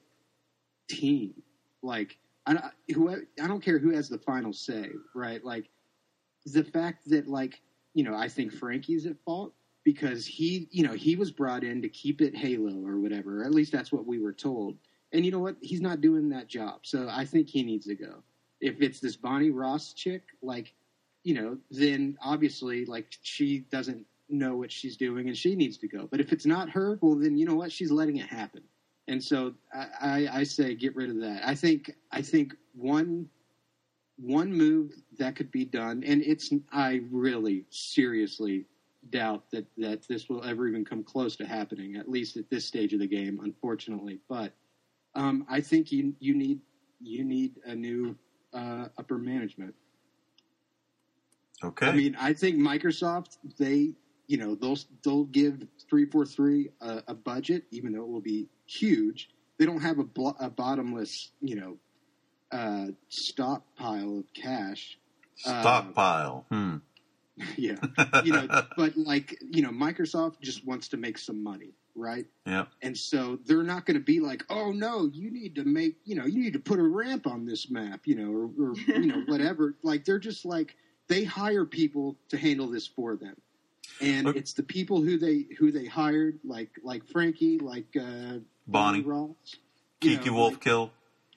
[0.89, 1.43] team.
[1.83, 5.45] Like I don't, who I don't care who has the final say, right?
[5.45, 5.69] Like
[6.47, 7.61] the fact that like
[7.93, 9.53] you know I think Frankie's at fault
[9.85, 13.43] because he you know he was brought in to keep it Halo or whatever.
[13.43, 14.79] Or at least that's what we were told.
[15.13, 15.57] And you know what?
[15.61, 18.23] He's not doing that job, so I think he needs to go.
[18.63, 20.73] If it's this Bonnie Ross chick, like
[21.25, 25.89] you know, then obviously like she doesn't know what she's doing and she needs to
[25.89, 26.09] go.
[26.11, 27.73] But if it's not her, well then you know what?
[27.73, 28.63] She's letting it happen.
[29.09, 31.41] And so I, I, I say get rid of that.
[31.45, 33.29] I think I think one
[34.17, 38.67] one move that could be done, and it's I really seriously
[39.11, 42.65] doubt that that this will ever even come close to happening, at least at this
[42.65, 44.21] stage of the game, unfortunately.
[44.29, 44.53] But
[45.15, 46.61] um, I think you you need
[47.01, 48.15] you need a new
[48.53, 49.75] uh, upper management.
[51.65, 51.87] Okay.
[51.87, 53.95] I mean, I think Microsoft they
[54.29, 58.49] you know they'll they'll give three four three a budget, even though it will be
[58.67, 59.31] huge.
[59.59, 61.77] They don't have a, blo- a bottomless you know
[62.53, 64.99] uh, stockpile of cash.
[65.37, 66.47] Stockpile.
[66.51, 66.77] Hmm.
[67.57, 67.77] yeah,
[68.25, 72.27] you know, but like you know, Microsoft just wants to make some money, right?
[72.47, 72.67] Yeah.
[72.83, 76.17] And so they're not going to be like, oh no, you need to make, you
[76.17, 79.07] know, you need to put a ramp on this map, you know, or, or you
[79.07, 79.77] know, whatever.
[79.83, 80.75] Like they're just like
[81.09, 83.37] they hire people to handle this for them,
[84.01, 88.39] and Look- it's the people who they who they hired, like like Frankie, like uh,
[88.67, 89.03] Bonnie.
[89.03, 89.35] Ross,
[90.01, 90.93] you Kiki know, Wolf like, kill.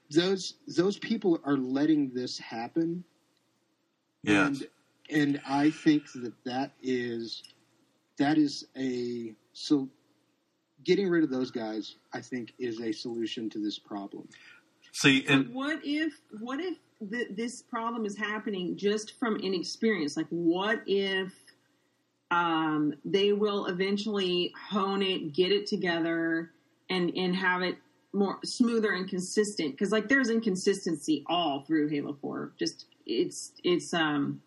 [0.10, 3.04] those those people are letting this happen,
[4.24, 4.48] Yes.
[4.48, 4.68] and
[5.10, 7.44] and I think that that is
[8.18, 9.90] that is a so
[10.84, 11.96] getting rid of those guys.
[12.14, 14.28] I think is a solution to this problem.
[14.94, 16.78] See, But what if what if
[17.10, 20.18] th- this problem is happening just from inexperience?
[20.18, 21.34] Like, what if
[22.32, 26.52] um, they will eventually hone it, get it together,
[26.90, 27.78] and and have it
[28.14, 29.72] more smoother and consistent?
[29.72, 32.54] Because like, there's inconsistency all through Halo Four.
[32.58, 34.42] Just it's it's um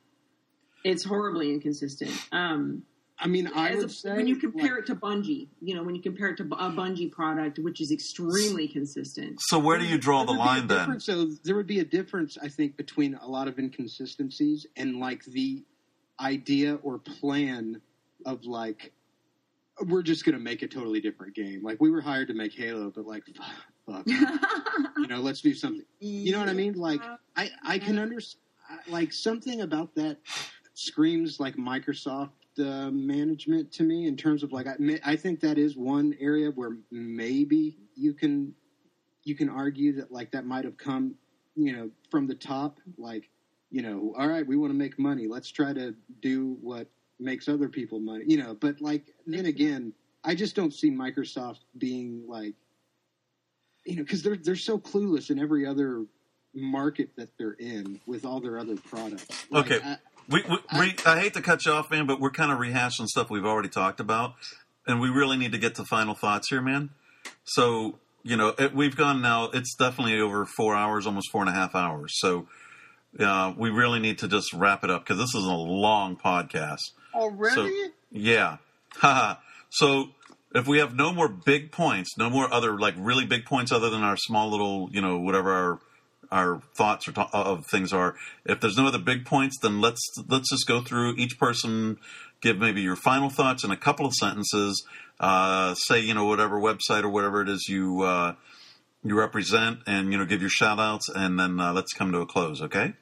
[0.83, 2.11] it's horribly inconsistent.
[2.33, 2.83] Um,
[3.19, 5.83] I mean, I would a- say when you compare like, it to Bungie, you know,
[5.83, 9.41] when you compare it to a Bungie product, which is extremely consistent.
[9.41, 11.01] so where do you draw the there would be a line then?
[11.01, 15.25] So there would be a difference, I think, between a lot of inconsistencies and like
[15.25, 15.63] the
[16.21, 17.81] idea or plan
[18.27, 18.93] of like
[19.87, 21.63] we're just going to make a totally different game.
[21.63, 23.25] Like we were hired to make Halo, but like
[23.87, 25.85] fuck, you know, let's do something.
[26.01, 26.75] You know what I mean?
[26.75, 27.03] Like
[27.37, 28.41] I I can understand
[28.89, 30.19] like something about that
[30.75, 35.59] screams like Microsoft uh, management to me in terms of like I, I think that
[35.59, 38.55] is one area where maybe you can
[39.25, 41.15] you can argue that like that might have come,
[41.57, 42.79] you know, from the top.
[42.97, 43.31] Like,
[43.75, 45.27] you know, all right, we want to make money.
[45.27, 46.87] Let's try to do what
[47.19, 48.23] makes other people money.
[48.25, 52.55] You know, but like then again, I just don't see Microsoft being like,
[53.85, 56.05] you know, because they're they're so clueless in every other
[56.55, 59.27] market that they're in with all their other products.
[59.51, 59.81] Like, Okay.
[59.85, 59.97] I,
[60.31, 63.09] We, we, I, I hate to cut you off, man, but we're kind of rehashing
[63.09, 64.35] stuff we've already talked about,
[64.87, 66.91] and we really need to get to final thoughts here, man.
[67.43, 69.51] So, you know, it, we've gone now.
[69.53, 72.13] It's definitely over four hours, almost four and a half hours.
[72.21, 72.47] So,
[73.19, 76.93] uh, we really need to just wrap it up because this is a long podcast.
[77.15, 77.55] Already?
[77.55, 78.57] So, yeah.
[79.71, 80.11] So,
[80.55, 83.91] if we have no more big points, no more other like really big points other
[83.91, 85.81] than our small little, you know, whatever our
[86.31, 88.15] our thoughts or to- of things are.
[88.45, 91.99] If there's no other big points, then let's let's just go through each person,
[92.41, 94.85] give maybe your final thoughts in a couple of sentences.
[95.19, 98.35] Uh, say you know whatever website or whatever it is you uh,
[99.03, 102.21] you represent, and you know give your shout outs, and then uh, let's come to
[102.21, 102.63] a close.
[102.63, 102.95] Okay.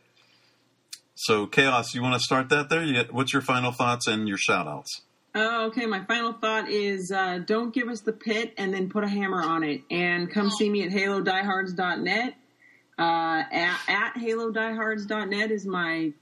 [1.23, 2.83] So chaos, you want to start that there?
[2.83, 5.03] You, what's your final thoughts and your shout outs?
[5.37, 5.87] Oh, okay.
[5.87, 9.41] My final thought is uh, don't give us the pit and then put a hammer
[9.41, 9.83] on it.
[9.89, 12.35] And come see me at halodiehards.net.
[12.99, 16.13] Uh, at, at halodiehards.net is my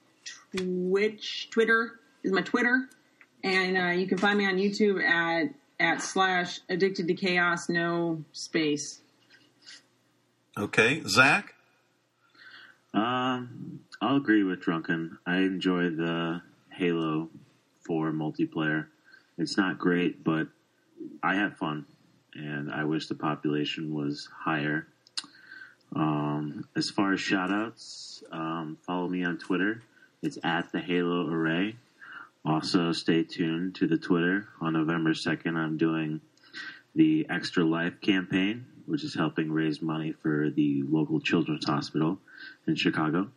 [0.55, 1.93] Twitch, Twitter
[2.23, 2.87] is my Twitter.
[3.43, 8.23] And uh, you can find me on YouTube at, at slash addicted to chaos, no
[8.33, 9.01] space.
[10.59, 11.55] Okay, Zach.
[12.93, 15.19] Um, I'll agree with Drunken.
[15.27, 16.41] I enjoy the
[16.71, 17.29] Halo
[17.83, 18.87] 4 multiplayer.
[19.37, 20.49] It's not great, but
[21.23, 21.85] I have fun,
[22.35, 24.87] and I wish the population was higher.
[25.95, 29.83] Um, as far as shoutouts, um, follow me on Twitter.
[30.23, 31.77] It's at the Halo Array.
[32.43, 34.49] Also, stay tuned to the Twitter.
[34.63, 36.23] On November 2nd, I'm doing
[36.95, 42.19] the Extra Life campaign, which is helping raise money for the local children's hospital
[42.67, 43.31] in Chicago.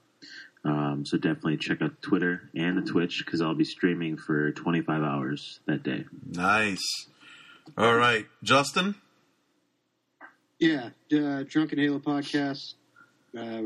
[0.65, 5.01] Um, so definitely check out Twitter and the Twitch because I'll be streaming for 25
[5.03, 6.05] hours that day.
[6.25, 7.07] Nice.
[7.77, 8.95] All right, Justin.
[10.59, 12.73] Yeah, uh, Drunken Halo podcast.
[13.37, 13.61] Uh,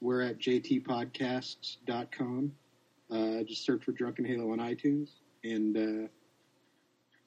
[0.00, 2.52] we're at jtpodcasts.com.
[3.10, 5.08] Uh, just search for Drunken Halo on iTunes.
[5.44, 6.08] And uh,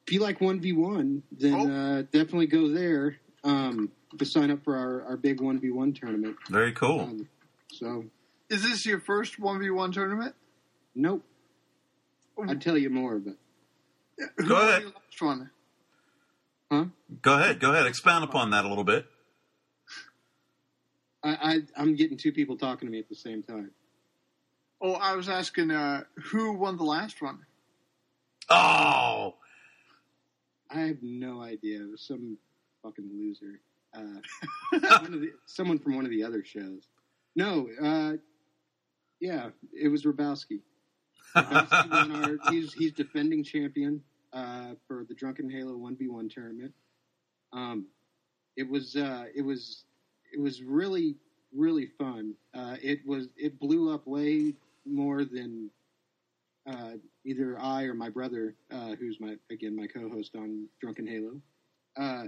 [0.05, 1.71] if you like 1v1, then Oh.
[1.71, 6.35] uh, definitely go there um, to sign up for our, our big 1v1 tournament.
[6.49, 7.01] Very cool.
[7.01, 7.27] Um,
[7.71, 8.05] so,
[8.49, 10.35] Is this your first 1v1 tournament?
[10.95, 11.23] nope.
[12.47, 13.35] I'd tell you more, but
[14.37, 14.85] Who Go ahead.
[14.85, 15.49] last one?
[16.71, 16.85] huh?
[17.21, 17.59] Go ahead.
[17.59, 17.85] Go ahead.
[17.85, 19.05] Expound upon that a little bit.
[21.23, 23.71] I, I, I'm getting two people talking to me at the same time.
[24.81, 27.39] Oh, I was asking uh, who won the last one.
[28.49, 29.35] Oh,
[30.69, 31.81] I have no idea.
[31.83, 32.37] It was some
[32.81, 33.61] fucking loser.
[33.95, 36.87] Uh, one of the, someone from one of the other shows.
[37.35, 38.13] No, uh,
[39.23, 40.59] yeah, it was Robowski.
[41.35, 44.03] Robowski won our, he's he's defending champion
[44.33, 46.73] uh, for the Drunken Halo one v one tournament.
[47.53, 47.85] Um,
[48.57, 49.85] it was uh, it was
[50.33, 51.15] it was really
[51.55, 52.33] really fun.
[52.53, 54.55] Uh, it was it blew up way
[54.85, 55.69] more than
[56.69, 56.91] uh,
[57.25, 61.41] either I or my brother, uh, who's my again my co-host on Drunken Halo,
[61.95, 62.27] uh,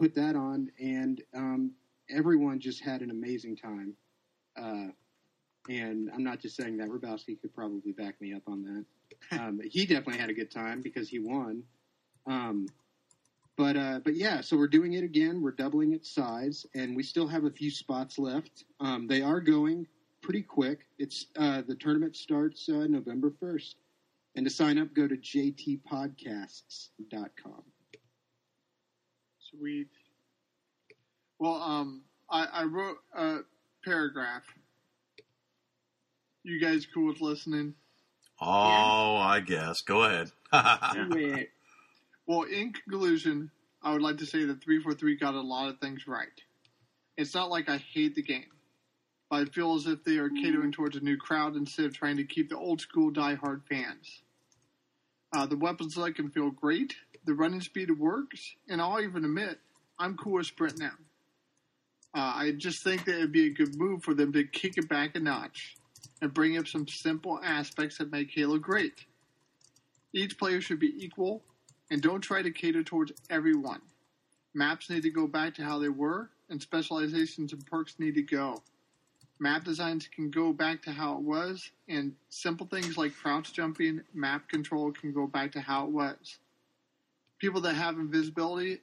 [0.00, 1.70] put that on, and um,
[2.10, 3.94] everyone just had an amazing time.
[5.68, 6.88] And I'm not just saying that.
[6.88, 8.84] Robowski could probably back me up on that.
[9.30, 11.62] Um, he definitely had a good time because he won.
[12.26, 12.66] Um,
[13.56, 15.40] but uh, but yeah, so we're doing it again.
[15.40, 18.64] We're doubling its size, and we still have a few spots left.
[18.80, 19.86] Um, they are going
[20.20, 20.80] pretty quick.
[20.98, 23.76] It's uh, the tournament starts uh, November first,
[24.34, 27.62] and to sign up, go to jtpodcasts.com.
[29.38, 29.88] Sweet.
[31.38, 33.38] Well, um, I, I wrote a
[33.84, 34.42] paragraph.
[36.44, 37.74] You guys cool with listening?
[38.40, 39.80] oh, I guess.
[39.80, 40.30] Go ahead.
[40.52, 41.42] Yeah.
[42.26, 43.50] Well, in conclusion,
[43.82, 46.28] I would like to say that 343 got a lot of things right.
[47.16, 48.46] It's not like I hate the game,
[49.30, 52.16] but I feel as if they are catering towards a new crowd instead of trying
[52.18, 54.22] to keep the old school die-hard fans.
[55.34, 56.94] Uh, the weapon select can feel great,
[57.26, 59.58] the running speed works, and I'll even admit,
[59.98, 60.92] I'm cool with sprint now.
[62.14, 64.88] Uh, I just think that it'd be a good move for them to kick it
[64.88, 65.76] back a notch
[66.24, 69.04] and bring up some simple aspects that make Halo great.
[70.14, 71.42] Each player should be equal
[71.90, 73.82] and don't try to cater towards everyone.
[74.54, 78.22] Maps need to go back to how they were, and specializations and perks need to
[78.22, 78.62] go.
[79.38, 84.00] Map designs can go back to how it was, and simple things like crouch jumping,
[84.14, 86.38] map control can go back to how it was.
[87.38, 88.80] People that have invisibility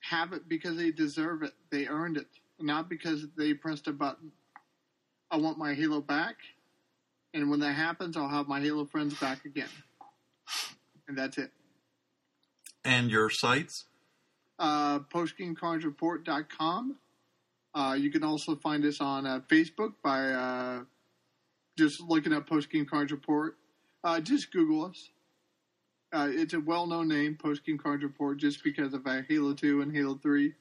[0.00, 1.54] have it because they deserve it.
[1.70, 2.26] They earned it.
[2.60, 4.32] not because they pressed a button.
[5.30, 6.36] I want my Halo back,
[7.32, 9.68] and when that happens, I'll have my Halo friends back again.
[11.06, 11.52] And that's it.
[12.84, 13.84] And your sites?
[14.58, 16.96] Uh, PostGameCarnageReport.com.
[17.74, 20.80] Uh, you can also find us on uh, Facebook by uh,
[21.78, 23.56] just looking up Post Game Carnage Report.
[24.02, 25.10] Uh, just Google us.
[26.12, 29.80] Uh, it's a well-known name, Post Game Carnage Report, just because of uh, Halo Two
[29.80, 30.54] and Halo Three.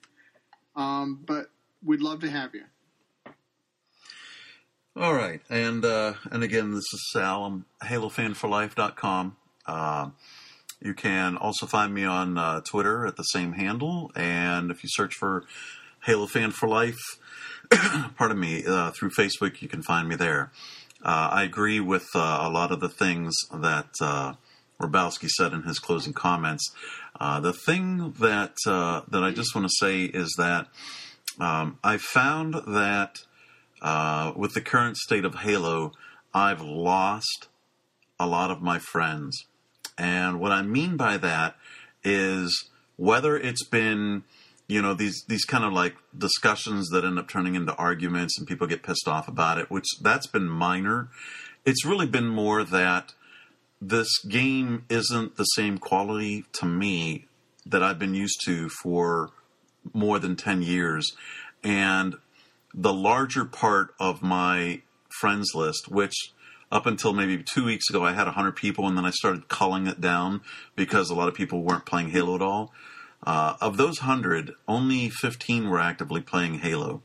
[0.75, 1.47] Um, but
[1.83, 2.63] we'd love to have you.
[4.99, 7.45] All right, and uh, and again, this is Sal.
[7.45, 9.37] I'm HaloFanForLife.com.
[9.65, 10.09] Uh,
[10.81, 14.89] you can also find me on uh, Twitter at the same handle, and if you
[14.91, 15.45] search for
[16.03, 16.99] Halo Fan for Life,
[18.17, 20.51] pardon me, uh, through Facebook, you can find me there.
[21.01, 24.33] Uh, I agree with uh, a lot of the things that uh,
[24.81, 26.73] Robowski said in his closing comments.
[27.17, 30.67] Uh, the thing that uh, that I just want to say is that
[31.39, 33.19] um, I found that
[33.81, 35.91] uh, with the current state of Halo,
[36.33, 37.47] I've lost
[38.19, 39.45] a lot of my friends,
[39.97, 41.55] and what I mean by that
[42.03, 44.23] is whether it's been
[44.67, 48.47] you know these these kind of like discussions that end up turning into arguments and
[48.47, 51.09] people get pissed off about it which that's been minor.
[51.65, 53.13] It's really been more that
[53.81, 57.25] this game isn't the same quality to me
[57.65, 59.31] that I've been used to for
[59.93, 61.09] more than 10 years.
[61.63, 62.15] And
[62.73, 66.33] the larger part of my friends list which
[66.71, 69.87] up until maybe two weeks ago I had 100 people and then I started culling
[69.87, 70.41] it down
[70.75, 72.71] because a lot of people weren't playing Halo at all
[73.23, 77.01] uh, of those 100, only 15 were actively playing Halo.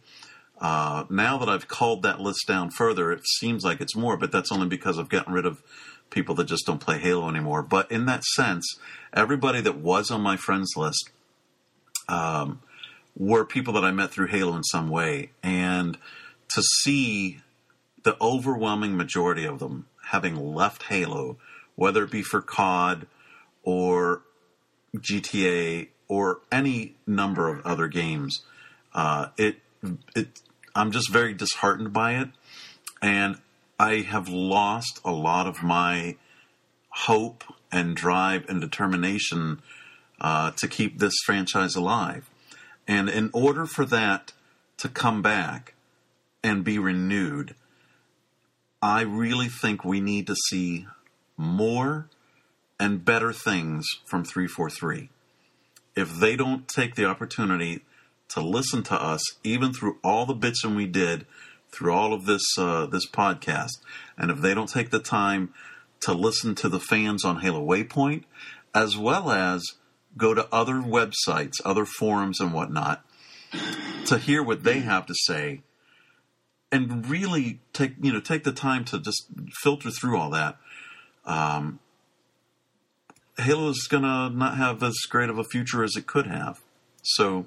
[0.61, 4.31] Uh, now that I've called that list down further, it seems like it's more, but
[4.31, 5.63] that's only because of getting rid of
[6.11, 7.63] people that just don't play Halo anymore.
[7.63, 8.65] But in that sense,
[9.13, 11.11] everybody that was on my friends list
[12.09, 12.61] um,
[13.17, 15.31] were people that I met through Halo in some way.
[15.43, 15.99] And
[16.55, 17.41] to see
[18.03, 21.39] the overwhelming majority of them having left Halo,
[21.75, 23.07] whether it be for COD
[23.63, 24.23] or
[24.97, 28.43] GTA or any number of other games.
[28.95, 29.57] Uh, it
[30.15, 30.41] it
[30.75, 32.29] I'm just very disheartened by it,
[33.03, 33.39] and
[33.79, 36.17] I have lost a lot of my
[36.91, 39.61] hope and drive and determination
[40.21, 42.31] uh, to keep this franchise alive.
[42.87, 44.33] And in order for that
[44.79, 45.75] to come back
[46.43, 47.55] and be renewed,
[48.83, 50.87] I really think we need to see
[51.37, 52.09] more
[52.79, 55.09] and better things from 343
[55.97, 57.83] if they don't take the opportunity
[58.29, 61.27] to listen to us, even through all the bitching we did
[61.75, 63.79] through all of this uh, this podcast,
[64.17, 65.53] and if they don't take the time
[66.01, 68.25] to listen to the fans on Halo Waypoint,
[68.75, 69.63] as well as
[70.17, 73.05] go to other websites, other forums, and whatnot,
[74.07, 75.63] to hear what they have to say,
[76.71, 79.27] and really take you know take the time to just
[79.63, 80.57] filter through all that.
[81.25, 81.79] Um,
[83.39, 86.61] Halo is going to not have as great of a future as it could have.
[87.03, 87.47] So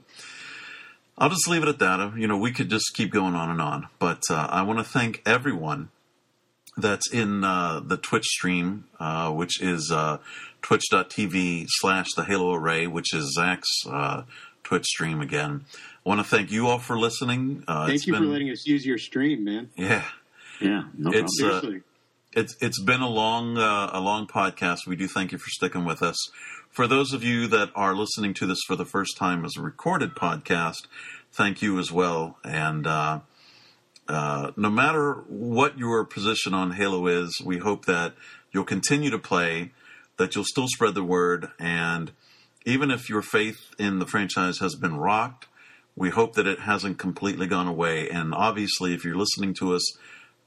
[1.18, 2.18] I'll just leave it at that.
[2.18, 3.88] You know, we could just keep going on and on.
[4.00, 5.90] But uh, I want to thank everyone
[6.78, 10.20] that's in uh, the Twitch stream, uh, which is uh,
[10.62, 14.24] twitch.tv slash the Halo Array, which is Zach's uh,
[14.64, 15.66] Twitch stream again.
[16.06, 17.64] I want to thank you all for listening.
[17.68, 19.70] Uh, Thank you been, for letting us use your stream, man.
[19.76, 20.06] Yeah.
[20.60, 21.62] Yeah, no it's, uh,
[22.34, 24.88] it's it's been a long uh, a long podcast.
[24.88, 26.18] We do thank you for sticking with us.
[26.70, 29.62] For those of you that are listening to this for the first time as a
[29.62, 30.88] recorded podcast,
[31.32, 32.38] thank you as well.
[32.44, 32.88] And
[34.08, 38.14] uh, no matter what your position on Halo is, we hope that
[38.52, 39.72] you'll continue to play,
[40.18, 42.12] that you'll still spread the word, and
[42.66, 45.48] even if your faith in the franchise has been rocked,
[45.96, 48.10] we hope that it hasn't completely gone away.
[48.10, 49.98] And obviously, if you're listening to us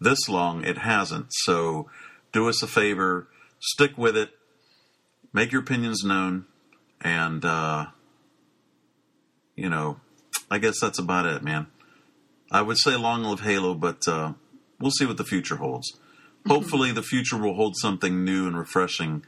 [0.00, 1.28] this long, it hasn't.
[1.30, 1.88] So
[2.32, 3.26] do us a favor,
[3.58, 4.30] stick with it,
[5.32, 6.44] make your opinions known,
[7.00, 7.86] and, uh,
[9.56, 10.00] you know,
[10.50, 11.66] I guess that's about it, man.
[12.50, 14.32] I would say long live Halo, but uh,
[14.80, 15.98] we'll see what the future holds.
[16.46, 19.24] Hopefully, the future will hold something new and refreshing,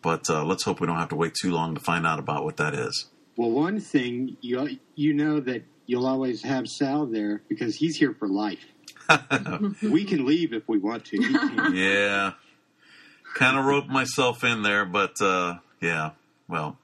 [0.00, 2.44] but uh, let's hope we don't have to wait too long to find out about
[2.44, 3.06] what that is.
[3.36, 8.14] Well, one thing you you know that you'll always have Sal there because he's here
[8.14, 8.64] for life.
[9.82, 11.20] we can leave if we want to.
[11.74, 12.32] yeah.
[13.34, 16.10] Kind of roped myself in there, but uh, yeah,
[16.48, 16.78] well.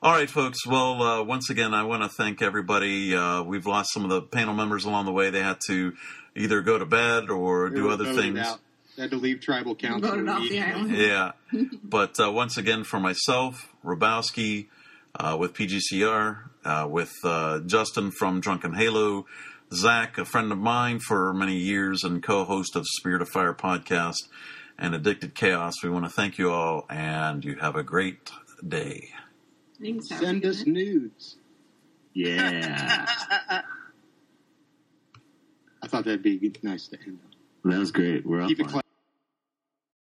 [0.00, 0.64] All right, folks.
[0.64, 3.16] Well, uh, once again, I want to thank everybody.
[3.16, 5.30] Uh, we've lost some of the panel members along the way.
[5.30, 5.92] They had to
[6.36, 8.38] either go to bed or do other things.
[8.38, 8.60] Out.
[8.94, 10.08] They had to leave tribal council.
[10.10, 10.90] Voted off the island.
[10.96, 11.32] Yeah.
[11.82, 14.68] but uh, once again, for myself, Robowski,
[15.16, 19.26] uh, with PGCR, uh, with uh, Justin from Drunken Halo,
[19.74, 24.28] Zach, a friend of mine for many years and co-host of Spirit of Fire podcast
[24.78, 25.74] and Addicted Chaos.
[25.82, 28.30] We want to thank you all, and you have a great
[28.66, 29.08] day.
[29.80, 30.08] Thanks.
[30.10, 30.66] have a Send us night.
[30.68, 31.36] nudes.
[32.14, 33.06] Yeah,
[35.82, 37.18] I thought that'd be nice to end
[37.64, 37.70] on.
[37.70, 38.26] that was great.
[38.26, 38.72] We're up Keep it on it.
[38.72, 38.87] classy.